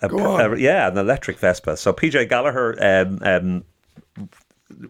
A- 0.01 0.07
Go 0.07 0.19
on. 0.19 0.53
a- 0.53 0.57
yeah, 0.57 0.87
an 0.87 0.97
electric 0.97 1.37
Vespa. 1.39 1.75
So 1.77 1.91
PJ 1.93 2.29
Gallagher 2.29 2.77
um, 2.83 3.19
um, 3.23 3.63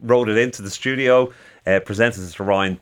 rode 0.02 0.30
it 0.30 0.38
into 0.38 0.62
the 0.62 0.70
studio, 0.70 1.32
uh, 1.66 1.80
presented 1.80 2.24
it 2.24 2.32
to 2.34 2.44
Ryan 2.44 2.80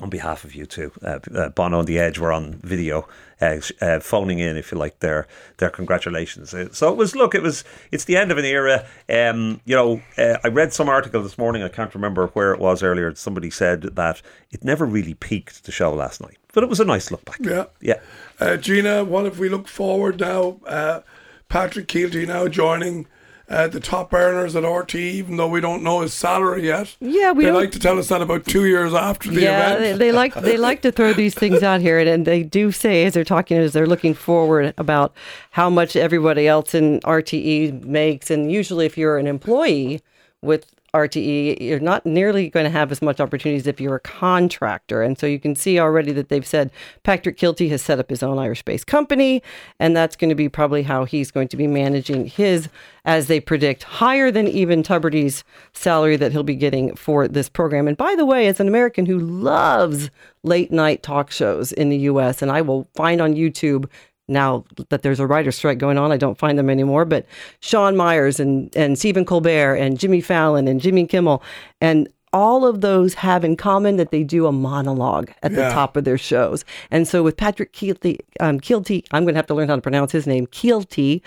on 0.00 0.10
behalf 0.10 0.44
of 0.44 0.52
U2. 0.52 1.02
Uh, 1.02 1.38
uh, 1.38 1.48
Bono 1.50 1.80
and 1.80 1.88
The 1.88 1.98
Edge 1.98 2.18
were 2.18 2.32
on 2.32 2.54
video, 2.62 3.06
uh, 3.40 3.60
uh, 3.80 4.00
phoning 4.00 4.38
in, 4.38 4.56
if 4.56 4.72
you 4.72 4.78
like, 4.78 5.00
their 5.00 5.26
their 5.58 5.70
congratulations. 5.70 6.54
Uh, 6.54 6.68
So 6.72 6.90
it 6.90 6.96
was, 6.96 7.14
look, 7.14 7.34
it 7.34 7.42
was, 7.42 7.64
it's 7.92 8.04
the 8.04 8.16
end 8.16 8.32
of 8.32 8.38
an 8.38 8.44
era. 8.44 8.86
Um, 9.08 9.60
you 9.64 9.76
know, 9.76 10.02
uh, 10.16 10.38
I 10.42 10.48
read 10.48 10.72
some 10.72 10.88
article 10.88 11.22
this 11.22 11.38
morning. 11.38 11.62
I 11.62 11.68
can't 11.68 11.94
remember 11.94 12.28
where 12.28 12.52
it 12.52 12.60
was 12.60 12.82
earlier. 12.82 13.14
Somebody 13.14 13.50
said 13.50 13.82
that 13.82 14.22
it 14.50 14.64
never 14.64 14.86
really 14.86 15.14
peaked 15.14 15.64
the 15.64 15.72
show 15.72 15.92
last 15.92 16.20
night, 16.20 16.38
but 16.52 16.62
it 16.64 16.70
was 16.70 16.80
a 16.80 16.84
nice 16.84 17.10
look 17.10 17.24
back. 17.24 17.38
Yeah. 17.40 17.66
yeah. 17.80 18.00
Uh, 18.38 18.56
Gina, 18.56 19.04
what 19.04 19.26
if 19.26 19.38
we 19.38 19.48
look 19.48 19.68
forward 19.68 20.20
now? 20.20 20.58
Uh, 20.66 21.00
Patrick 21.48 21.88
Kielty 21.88 22.26
now 22.26 22.46
joining 22.48 23.06
uh, 23.50 23.66
the 23.66 23.80
top 23.80 24.14
earners 24.14 24.54
at 24.54 24.62
RTE, 24.62 24.94
even 24.94 25.36
though 25.36 25.48
we 25.48 25.60
don't 25.60 25.82
know 25.82 26.00
his 26.02 26.14
salary 26.14 26.66
yet. 26.66 26.96
Yeah, 27.00 27.32
we 27.32 27.44
They 27.44 27.50
like 27.50 27.72
to 27.72 27.80
tell 27.80 27.98
us 27.98 28.08
that 28.08 28.22
about 28.22 28.46
two 28.46 28.64
years 28.64 28.94
after 28.94 29.28
the 29.30 29.40
yeah, 29.42 29.74
event. 29.74 29.98
they, 29.98 30.06
they 30.06 30.12
like 30.12 30.34
they 30.34 30.56
like 30.56 30.82
to 30.82 30.92
throw 30.92 31.12
these 31.12 31.34
things 31.34 31.62
out 31.62 31.80
here, 31.80 31.98
and, 31.98 32.08
and 32.08 32.26
they 32.26 32.44
do 32.44 32.70
say 32.70 33.04
as 33.04 33.14
they're 33.14 33.24
talking, 33.24 33.56
as 33.58 33.72
they're 33.72 33.86
looking 33.88 34.14
forward 34.14 34.72
about 34.78 35.12
how 35.50 35.68
much 35.68 35.96
everybody 35.96 36.46
else 36.46 36.74
in 36.74 37.00
RTE 37.00 37.84
makes, 37.84 38.30
and 38.30 38.52
usually 38.52 38.86
if 38.86 38.96
you're 38.96 39.18
an 39.18 39.26
employee 39.26 40.00
with 40.42 40.66
RTE, 40.94 41.60
you're 41.60 41.80
not 41.80 42.04
nearly 42.04 42.50
going 42.50 42.64
to 42.64 42.70
have 42.70 42.90
as 42.90 43.00
much 43.00 43.20
opportunities 43.20 43.66
if 43.66 43.80
you're 43.80 43.96
a 43.96 44.00
contractor, 44.00 45.02
and 45.02 45.18
so 45.18 45.26
you 45.26 45.38
can 45.38 45.54
see 45.54 45.78
already 45.78 46.12
that 46.12 46.28
they've 46.28 46.46
said 46.46 46.70
Patrick 47.02 47.36
Kielty 47.38 47.68
has 47.70 47.82
set 47.82 47.98
up 47.98 48.10
his 48.10 48.22
own 48.22 48.38
Irish-based 48.38 48.86
company, 48.86 49.42
and 49.78 49.96
that's 49.96 50.16
going 50.16 50.28
to 50.28 50.34
be 50.34 50.48
probably 50.48 50.82
how 50.82 51.04
he's 51.04 51.30
going 51.30 51.48
to 51.48 51.56
be 51.56 51.66
managing 51.66 52.26
his, 52.26 52.68
as 53.04 53.26
they 53.28 53.40
predict, 53.40 53.84
higher 53.84 54.30
than 54.30 54.48
even 54.48 54.82
Tubridy's 54.82 55.44
salary 55.72 56.16
that 56.16 56.32
he'll 56.32 56.42
be 56.42 56.56
getting 56.56 56.94
for 56.96 57.28
this 57.28 57.48
program. 57.48 57.88
And 57.88 57.96
by 57.96 58.14
the 58.16 58.26
way, 58.26 58.46
as 58.46 58.60
an 58.60 58.68
American 58.68 59.06
who 59.06 59.18
loves 59.18 60.10
late 60.42 60.72
night 60.72 61.02
talk 61.02 61.30
shows 61.30 61.72
in 61.72 61.88
the 61.90 61.98
US, 61.98 62.42
and 62.42 62.50
I 62.50 62.62
will 62.62 62.88
find 62.94 63.20
on 63.20 63.34
YouTube 63.34 63.86
now 64.30 64.64
that 64.88 65.02
there's 65.02 65.20
a 65.20 65.26
writer 65.26 65.52
strike 65.52 65.78
going 65.78 65.98
on, 65.98 66.12
I 66.12 66.16
don't 66.16 66.38
find 66.38 66.58
them 66.58 66.70
anymore, 66.70 67.04
but 67.04 67.26
Seth 67.60 67.94
Meyers 67.94 68.40
and, 68.40 68.74
and 68.76 68.98
Stephen 68.98 69.24
Colbert 69.24 69.74
and 69.74 69.98
Jimmy 69.98 70.20
Fallon 70.20 70.68
and 70.68 70.80
Jimmy 70.80 71.06
Kimmel 71.06 71.42
and 71.80 72.08
all 72.32 72.64
of 72.64 72.80
those 72.80 73.14
have 73.14 73.44
in 73.44 73.56
common 73.56 73.96
that 73.96 74.10
they 74.10 74.22
do 74.22 74.46
a 74.46 74.52
monologue 74.52 75.32
at 75.42 75.52
the 75.54 75.68
top 75.70 75.96
of 75.96 76.04
their 76.04 76.18
shows. 76.18 76.64
And 76.90 77.08
so 77.08 77.22
with 77.22 77.36
Patrick 77.36 77.72
Kielty, 77.72 78.20
um, 78.38 78.60
Kielty, 78.60 79.04
I'm 79.10 79.24
going 79.24 79.34
to 79.34 79.38
have 79.38 79.48
to 79.48 79.54
learn 79.54 79.68
how 79.68 79.76
to 79.76 79.82
pronounce 79.82 80.12
his 80.12 80.26
name, 80.26 80.46
Kielty, 80.46 81.22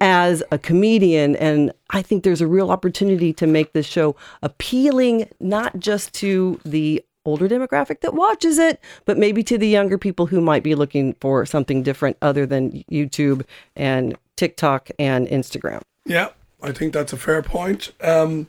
as 0.00 0.42
a 0.50 0.58
comedian. 0.58 1.36
And 1.36 1.72
I 1.90 2.02
think 2.02 2.24
there's 2.24 2.40
a 2.40 2.46
real 2.46 2.70
opportunity 2.70 3.32
to 3.34 3.46
make 3.46 3.72
this 3.72 3.86
show 3.86 4.16
appealing, 4.42 5.28
not 5.40 5.78
just 5.78 6.14
to 6.14 6.58
the 6.64 7.04
older 7.28 7.48
demographic 7.48 8.00
that 8.00 8.14
watches 8.14 8.58
it, 8.58 8.80
but 9.04 9.18
maybe 9.18 9.42
to 9.44 9.58
the 9.58 9.68
younger 9.68 9.98
people 9.98 10.26
who 10.26 10.40
might 10.40 10.62
be 10.62 10.74
looking 10.74 11.14
for 11.20 11.44
something 11.46 11.82
different 11.82 12.16
other 12.22 12.46
than 12.46 12.84
YouTube 12.90 13.44
and 13.76 14.16
TikTok 14.36 14.90
and 14.98 15.28
Instagram. 15.28 15.82
Yeah, 16.06 16.30
I 16.62 16.72
think 16.72 16.92
that's 16.92 17.12
a 17.12 17.16
fair 17.16 17.42
point. 17.42 17.92
Um, 18.00 18.46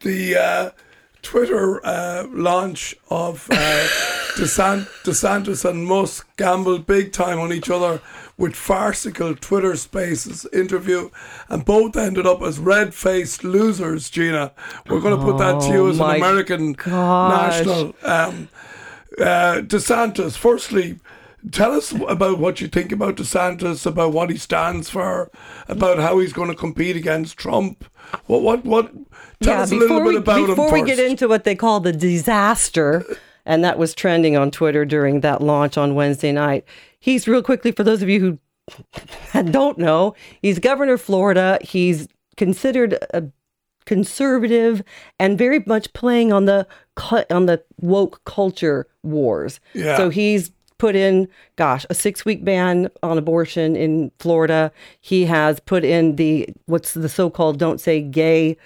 the 0.00 0.36
uh, 0.36 0.70
Twitter 1.26 1.84
uh, 1.84 2.24
launch 2.30 2.94
of 3.10 3.48
uh, 3.50 3.54
DeSant- 4.36 4.86
DeSantis 5.02 5.68
and 5.68 5.84
Musk 5.84 6.28
gambled 6.36 6.86
big 6.86 7.12
time 7.12 7.40
on 7.40 7.52
each 7.52 7.68
other 7.68 8.00
with 8.38 8.54
farcical 8.54 9.34
Twitter 9.34 9.74
Spaces 9.74 10.46
interview, 10.52 11.10
and 11.48 11.64
both 11.64 11.96
ended 11.96 12.28
up 12.28 12.42
as 12.42 12.60
red-faced 12.60 13.42
losers. 13.42 14.08
Gina, 14.08 14.52
we're 14.88 15.00
going 15.00 15.18
to 15.18 15.24
put 15.24 15.38
that 15.38 15.60
to 15.62 15.68
you 15.72 15.86
Oh 15.86 15.90
as 15.90 15.98
an 15.98 16.10
American 16.14 16.74
gosh. 16.74 17.58
national. 17.58 17.96
Um, 18.04 18.48
uh, 19.18 19.62
DeSantis, 19.62 20.36
firstly, 20.36 21.00
tell 21.50 21.72
us 21.72 21.90
about 22.08 22.38
what 22.38 22.60
you 22.60 22.68
think 22.68 22.92
about 22.92 23.16
DeSantis, 23.16 23.84
about 23.84 24.12
what 24.12 24.30
he 24.30 24.36
stands 24.36 24.90
for, 24.90 25.28
about 25.66 25.98
how 25.98 26.20
he's 26.20 26.32
going 26.32 26.50
to 26.50 26.54
compete 26.56 26.94
against 26.94 27.36
Trump. 27.36 27.84
What, 28.26 28.42
what, 28.42 28.64
what? 28.64 28.92
Tell 29.42 29.62
us 29.62 29.72
a 29.72 29.76
little 29.76 30.00
bit 30.00 30.06
we, 30.06 30.16
about 30.16 30.46
before 30.46 30.72
we 30.72 30.82
get 30.82 30.98
into 30.98 31.28
what 31.28 31.44
they 31.44 31.54
call 31.54 31.80
the 31.80 31.92
disaster, 31.92 33.04
and 33.44 33.62
that 33.64 33.78
was 33.78 33.94
trending 33.94 34.36
on 34.36 34.50
Twitter 34.50 34.84
during 34.84 35.20
that 35.20 35.42
launch 35.42 35.76
on 35.76 35.94
Wednesday 35.94 36.32
night. 36.32 36.64
He's 36.98 37.28
real 37.28 37.42
quickly 37.42 37.72
for 37.72 37.84
those 37.84 38.02
of 38.02 38.08
you 38.08 38.20
who 38.20 39.42
don't 39.50 39.78
know, 39.78 40.14
he's 40.42 40.58
governor 40.58 40.94
of 40.94 41.00
Florida. 41.00 41.58
He's 41.62 42.08
considered 42.36 42.98
a 43.14 43.24
conservative 43.84 44.82
and 45.18 45.38
very 45.38 45.62
much 45.66 45.92
playing 45.92 46.32
on 46.32 46.44
the 46.44 46.66
on 47.30 47.46
the 47.46 47.62
woke 47.80 48.22
culture 48.24 48.86
wars. 49.02 49.60
Yeah. 49.72 49.96
So 49.96 50.10
he's 50.10 50.50
put 50.78 50.94
in, 50.94 51.28
gosh, 51.56 51.86
a 51.88 51.94
six 51.94 52.24
week 52.24 52.44
ban 52.44 52.90
on 53.02 53.16
abortion 53.16 53.76
in 53.76 54.10
Florida. 54.18 54.72
He 55.00 55.24
has 55.26 55.60
put 55.60 55.84
in 55.84 56.16
the 56.16 56.48
what's 56.66 56.92
the 56.92 57.08
so 57.08 57.30
called 57.30 57.58
"Don't 57.58 57.80
Say 57.80 58.02
Gay." 58.02 58.56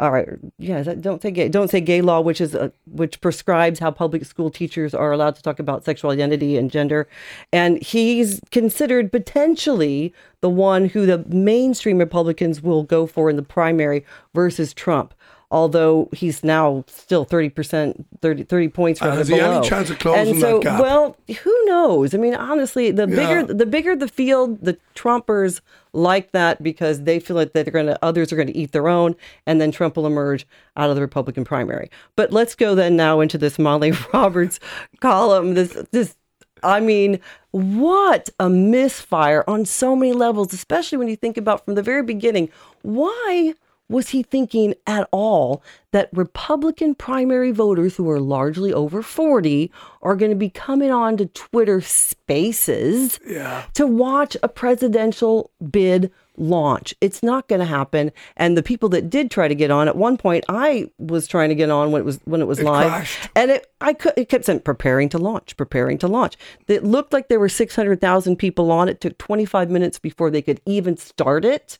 All 0.00 0.12
right, 0.12 0.26
yeah, 0.56 0.80
that 0.82 1.02
don't 1.02 1.20
say 1.20 1.30
gay, 1.30 1.50
don't 1.50 1.68
say 1.68 1.82
gay 1.82 2.00
law, 2.00 2.22
which 2.22 2.40
is 2.40 2.54
a, 2.54 2.72
which 2.86 3.20
prescribes 3.20 3.78
how 3.78 3.90
public 3.90 4.24
school 4.24 4.48
teachers 4.48 4.94
are 4.94 5.12
allowed 5.12 5.36
to 5.36 5.42
talk 5.42 5.58
about 5.58 5.84
sexual 5.84 6.10
identity 6.10 6.56
and 6.56 6.70
gender, 6.70 7.06
and 7.52 7.82
he's 7.82 8.40
considered 8.50 9.12
potentially 9.12 10.14
the 10.40 10.48
one 10.48 10.86
who 10.86 11.04
the 11.04 11.18
mainstream 11.28 11.98
Republicans 11.98 12.62
will 12.62 12.82
go 12.82 13.06
for 13.06 13.28
in 13.28 13.36
the 13.36 13.42
primary 13.42 14.02
versus 14.32 14.72
Trump. 14.72 15.12
Although 15.52 16.08
he's 16.12 16.44
now 16.44 16.84
still 16.86 17.26
30%, 17.26 18.04
30, 18.22 18.44
30 18.44 18.68
points 18.68 19.00
from 19.00 19.08
uh, 19.08 19.16
has 19.16 19.26
the 19.26 19.34
he 19.34 19.40
below. 19.40 19.58
any 19.58 19.68
chance 19.68 19.90
of 19.90 19.98
closing 19.98 20.34
and 20.34 20.40
so, 20.40 20.58
that 20.58 20.62
gap? 20.62 20.80
Well, 20.80 21.16
who 21.42 21.64
knows? 21.64 22.14
I 22.14 22.18
mean, 22.18 22.36
honestly, 22.36 22.92
the 22.92 23.08
Yeah. 23.08 23.16
bigger 23.16 23.52
the 23.54 23.66
bigger 23.66 23.96
the 23.96 24.06
field, 24.06 24.60
the 24.64 24.78
Trumpers 24.94 25.60
like 25.92 26.30
that 26.30 26.62
because 26.62 27.02
they 27.02 27.18
feel 27.18 27.34
like 27.34 27.52
that 27.54 27.64
they're 27.64 27.72
going 27.72 27.86
to 27.86 27.98
others 28.04 28.32
are 28.32 28.36
going 28.36 28.46
to 28.46 28.56
eat 28.56 28.70
their 28.70 28.86
own, 28.86 29.16
and 29.44 29.60
then 29.60 29.72
Trump 29.72 29.96
will 29.96 30.06
emerge 30.06 30.46
out 30.76 30.88
of 30.88 30.94
the 30.94 31.02
Republican 31.02 31.44
primary. 31.44 31.90
But 32.14 32.32
let's 32.32 32.54
go 32.54 32.76
then 32.76 32.94
now 32.94 33.18
into 33.18 33.36
this 33.36 33.58
Molly 33.58 33.92
Roberts 34.14 34.60
column. 35.00 35.54
This 35.54 35.72
this 35.90 36.16
I 36.62 36.78
mean, 36.78 37.18
what 37.50 38.28
a 38.38 38.48
misfire 38.48 39.42
on 39.48 39.64
so 39.64 39.96
many 39.96 40.12
levels, 40.12 40.52
especially 40.52 40.98
when 40.98 41.08
you 41.08 41.16
think 41.16 41.36
about 41.36 41.64
from 41.64 41.74
the 41.74 41.82
very 41.82 42.02
beginning. 42.04 42.50
Why 42.82 43.54
was 43.90 44.10
he 44.10 44.22
thinking 44.22 44.74
at 44.86 45.06
all 45.12 45.62
that 45.92 46.08
Republican 46.12 46.94
primary 46.94 47.50
voters 47.50 47.96
who 47.96 48.08
are 48.08 48.20
largely 48.20 48.72
over 48.72 49.02
40 49.02 49.70
are 50.00 50.14
going 50.16 50.30
to 50.30 50.36
be 50.36 50.48
coming 50.48 50.90
on 50.92 51.16
to 51.18 51.26
Twitter 51.26 51.80
spaces 51.80 53.18
Yeah. 53.26 53.64
to 53.74 53.86
watch 53.86 54.36
a 54.42 54.48
presidential 54.48 55.50
bid 55.70 56.10
launch? 56.36 56.94
It's 57.00 57.22
not 57.22 57.48
going 57.48 57.58
to 57.58 57.66
happen. 57.66 58.12
And 58.36 58.56
the 58.56 58.62
people 58.62 58.88
that 58.90 59.10
did 59.10 59.30
try 59.30 59.48
to 59.48 59.54
get 59.54 59.70
on 59.70 59.88
at 59.88 59.96
one 59.96 60.16
point, 60.16 60.44
I 60.48 60.88
was 60.98 61.26
trying 61.26 61.48
to 61.48 61.54
get 61.54 61.70
on 61.70 61.90
when 61.90 62.00
it 62.02 62.04
was 62.04 62.20
when 62.24 62.40
it 62.40 62.46
was 62.46 62.60
It 62.60 62.64
live. 62.66 62.88
crashed. 62.90 63.28
And 63.34 63.50
it, 63.50 63.66
I 63.80 63.92
could, 63.92 64.12
it 64.16 64.28
kept 64.28 64.44
saying 64.44 64.60
preparing 64.60 65.08
to 65.10 65.18
launch, 65.18 65.56
preparing 65.56 65.98
to 65.98 66.08
launch. 66.08 66.36
It 66.68 66.84
looked 66.84 67.12
like 67.12 67.28
there 67.28 67.40
were 67.40 67.48
600,000 67.48 68.36
people 68.36 68.70
on. 68.70 68.88
It 68.88 69.00
took 69.00 69.18
25 69.18 69.68
minutes 69.70 69.98
before 69.98 70.30
they 70.30 70.42
could 70.42 70.60
even 70.64 70.96
start 70.96 71.44
it. 71.44 71.78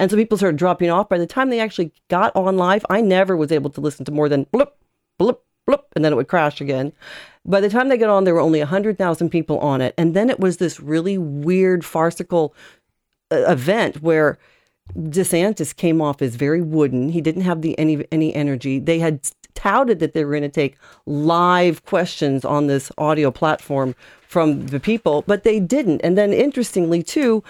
And 0.00 0.10
so 0.10 0.16
people 0.16 0.38
started 0.38 0.56
dropping 0.56 0.88
off. 0.88 1.10
By 1.10 1.18
the 1.18 1.26
time 1.26 1.50
they 1.50 1.60
actually 1.60 1.92
got 2.08 2.34
on 2.34 2.56
live, 2.56 2.86
I 2.88 3.02
never 3.02 3.36
was 3.36 3.52
able 3.52 3.68
to 3.68 3.82
listen 3.82 4.06
to 4.06 4.12
more 4.12 4.30
than 4.30 4.44
blip, 4.44 4.74
blip, 5.18 5.44
blip, 5.66 5.84
and 5.94 6.02
then 6.02 6.10
it 6.10 6.16
would 6.16 6.26
crash 6.26 6.62
again. 6.62 6.94
By 7.44 7.60
the 7.60 7.68
time 7.68 7.90
they 7.90 7.98
got 7.98 8.08
on, 8.08 8.24
there 8.24 8.32
were 8.32 8.40
only 8.40 8.60
100,000 8.60 9.28
people 9.28 9.58
on 9.58 9.82
it. 9.82 9.94
And 9.98 10.16
then 10.16 10.30
it 10.30 10.40
was 10.40 10.56
this 10.56 10.80
really 10.80 11.18
weird, 11.18 11.84
farcical 11.84 12.54
uh, 13.30 13.44
event 13.46 14.02
where 14.02 14.38
DeSantis 14.96 15.76
came 15.76 16.00
off 16.00 16.22
as 16.22 16.34
very 16.34 16.62
wooden. 16.62 17.10
He 17.10 17.20
didn't 17.20 17.42
have 17.42 17.60
the 17.60 17.78
any 17.78 18.02
any 18.10 18.34
energy. 18.34 18.78
They 18.78 19.00
had 19.00 19.20
touted 19.54 19.98
that 19.98 20.14
they 20.14 20.24
were 20.24 20.32
going 20.32 20.42
to 20.42 20.48
take 20.48 20.78
live 21.04 21.84
questions 21.84 22.46
on 22.46 22.68
this 22.68 22.90
audio 22.96 23.30
platform 23.30 23.94
from 24.26 24.66
the 24.68 24.80
people, 24.80 25.24
but 25.26 25.44
they 25.44 25.60
didn't. 25.60 26.00
And 26.00 26.16
then 26.16 26.32
interestingly 26.32 27.02
too, 27.02 27.44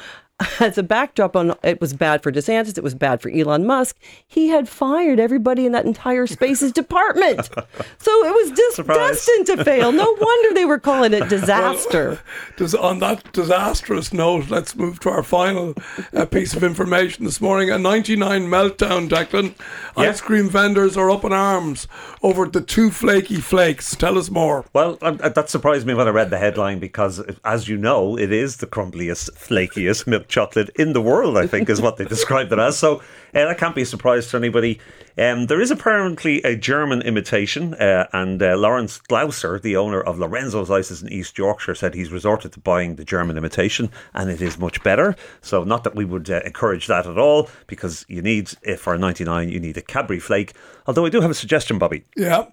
as 0.61 0.79
a 0.79 0.83
backdrop 0.83 1.37
on 1.37 1.55
it 1.63 1.81
was 1.81 1.93
bad 1.95 2.23
for 2.23 2.33
DeSantis, 2.33 2.79
it 2.79 2.85
was 2.85 2.95
bad 2.95 3.21
for 3.21 3.31
Elon 3.31 3.67
Musk. 3.67 3.97
He 4.27 4.49
had 4.49 4.69
fired 4.69 5.21
everybody 5.21 5.67
in 5.67 5.73
that 5.73 5.85
entire 5.85 6.27
spaces 6.27 6.73
department. 6.73 7.49
So 7.99 8.11
it 8.25 8.33
was 8.33 8.51
just 8.57 8.77
Surprise. 8.77 8.97
destined 8.97 9.47
to 9.59 9.65
fail. 9.65 9.93
No 9.93 10.05
wonder 10.21 10.55
they 10.55 10.65
were 10.65 10.79
calling 10.79 11.13
it 11.13 11.29
disaster. 11.29 12.21
Does, 12.57 12.75
on 12.75 12.99
that 13.01 13.33
disastrous 13.33 14.13
note, 14.13 14.49
let's 14.49 14.75
move 14.75 15.01
to 15.01 15.11
our 15.11 15.23
final 15.23 15.75
uh, 16.15 16.25
piece 16.27 16.55
of 16.55 16.65
information 16.65 17.25
this 17.25 17.41
morning. 17.41 17.71
A 17.71 17.79
99 17.79 18.47
meltdown, 18.47 19.09
Declan. 19.09 19.55
Yeah. 19.97 20.11
Ice 20.11 20.21
cream 20.21 20.49
vendors 20.49 20.97
are 20.97 21.11
up 21.11 21.25
in 21.25 21.33
arms 21.33 21.89
over 22.23 22.47
the 22.47 22.61
two 22.61 22.91
flaky 22.91 23.37
flakes. 23.41 23.95
Tell 23.95 24.17
us 24.17 24.31
more. 24.31 24.65
Well, 24.73 24.99
um, 25.03 25.21
uh, 25.23 25.29
that 25.31 25.51
surprised 25.51 25.87
me 25.87 25.95
when 25.95 26.09
I 26.09 26.11
read 26.11 26.31
the 26.31 26.39
headline 26.39 26.79
because, 26.79 27.21
as 27.45 27.69
you 27.69 27.77
know, 27.77 28.17
it 28.17 28.33
is 28.33 28.59
the 28.59 28.67
crumbliest, 28.67 29.31
flakiest 29.33 30.07
milk 30.07 30.29
chocolate 30.31 30.71
in 30.77 30.93
the 30.95 31.03
world. 31.03 31.37
I 31.37 31.47
think 31.47 31.69
is 31.69 31.81
what 31.83 31.97
they 31.99 32.05
described 32.17 32.53
it 32.53 32.59
as. 32.59 32.79
So 32.79 32.97
uh, 32.97 33.01
that 33.33 33.59
can't 33.59 33.75
be 33.75 33.83
a 33.83 33.87
surprise 33.87 34.29
to 34.31 34.37
anybody. 34.37 34.81
Um, 35.19 35.47
there 35.47 35.61
is 35.61 35.71
apparently 35.71 36.41
a 36.43 36.57
German 36.57 37.03
imitation, 37.03 37.75
uh, 37.75 38.07
and 38.13 38.43
uh, 38.43 38.57
Lawrence 38.57 38.99
Glauser, 38.99 39.59
the 39.59 39.77
owner 39.77 40.01
of 40.01 40.19
Lorenzo's 40.19 40.71
Ices 40.71 41.03
in 41.03 41.13
East 41.13 41.37
Yorkshire, 41.37 41.75
said 41.75 41.95
he's 41.95 42.11
resorted 42.13 42.53
to 42.53 42.61
buying 42.61 42.97
the 42.97 43.05
German 43.05 43.37
imitation, 43.37 43.91
and 44.15 44.31
it 44.31 44.41
is 44.41 44.59
much 44.59 44.83
better. 44.83 45.15
So, 45.43 45.65
not 45.65 45.85
that 45.85 45.95
we 45.95 46.05
would 46.07 46.31
uh, 46.31 46.41
encourage 46.47 46.87
that 46.87 47.07
at 47.07 47.19
all, 47.19 47.51
because 47.67 48.07
you 48.09 48.23
need, 48.23 48.53
if 48.63 48.81
for 48.81 48.95
a 48.95 48.99
99, 48.99 49.49
you 49.51 49.61
need 49.61 49.77
a 49.77 49.83
Cadbury 49.83 50.21
flake. 50.21 50.55
Although 50.87 51.05
I 51.05 51.11
do 51.11 51.21
have 51.21 51.31
a 51.31 51.35
suggestion, 51.35 51.79
Bobby 51.79 52.05
Yeah. 52.17 52.47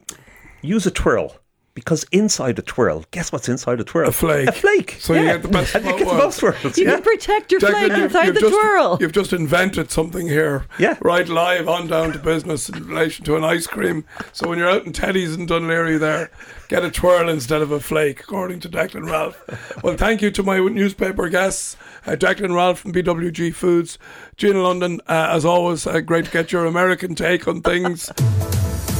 use 0.61 0.85
a 0.85 0.91
twirl. 0.91 1.35
Because 1.77 2.05
inside 2.11 2.57
a 2.57 2.63
twirl, 2.63 3.05
guess 3.11 3.31
what's 3.31 3.47
inside 3.47 3.79
a 3.79 3.83
twirl? 3.83 4.09
A 4.09 4.11
flake. 4.11 4.49
A 4.49 4.51
flake. 4.51 4.97
So 4.99 5.13
you 5.13 5.21
yeah. 5.21 5.33
get 5.33 5.43
the 5.43 5.47
best 5.49 5.75
of 5.75 5.85
And 5.85 5.85
you 5.85 5.91
both 5.91 5.99
get 5.99 6.05
the 6.07 6.11
worlds. 6.17 6.41
most 6.41 6.63
worlds. 6.63 6.77
You 6.79 6.85
yeah. 6.85 6.93
can 6.95 7.03
protect 7.03 7.51
your 7.51 7.61
Declan, 7.61 7.69
flake 7.69 7.91
you've- 7.91 8.01
inside 8.05 8.25
you've 8.25 8.33
the 8.35 8.41
just, 8.41 8.53
twirl. 8.59 8.97
You've 8.99 9.11
just 9.11 9.31
invented 9.31 9.91
something 9.91 10.27
here. 10.27 10.65
Yeah. 10.79 10.97
Right 11.01 11.29
live 11.29 11.69
on 11.69 11.85
down 11.85 12.13
to 12.13 12.17
business 12.19 12.67
in 12.67 12.87
relation 12.87 13.25
to 13.25 13.35
an 13.35 13.43
ice 13.43 13.67
cream. 13.67 14.05
So 14.33 14.49
when 14.49 14.57
you're 14.57 14.67
out 14.71 14.87
in 14.87 14.91
Teddy's 14.91 15.35
in 15.35 15.45
Dún 15.45 15.67
Laoghaire 15.67 15.99
there, 15.99 16.31
get 16.67 16.83
a 16.83 16.89
twirl 16.89 17.29
instead 17.29 17.61
of 17.61 17.69
a 17.71 17.79
flake, 17.79 18.21
according 18.21 18.59
to 18.61 18.69
Declan 18.69 19.05
Ralph. 19.07 19.39
well, 19.83 19.95
thank 19.95 20.23
you 20.23 20.31
to 20.31 20.41
my 20.41 20.57
newspaper 20.57 21.29
guests, 21.29 21.77
uh, 22.07 22.13
Declan 22.13 22.55
Ralph 22.55 22.79
from 22.79 22.91
BWG 22.91 23.53
Foods, 23.53 23.99
Gina 24.35 24.63
London. 24.63 24.99
Uh, 25.07 25.27
as 25.29 25.45
always, 25.45 25.85
uh, 25.85 25.99
great 25.99 26.25
to 26.25 26.31
get 26.31 26.51
your 26.51 26.65
American 26.65 27.13
take 27.13 27.47
on 27.47 27.61
things. 27.61 28.11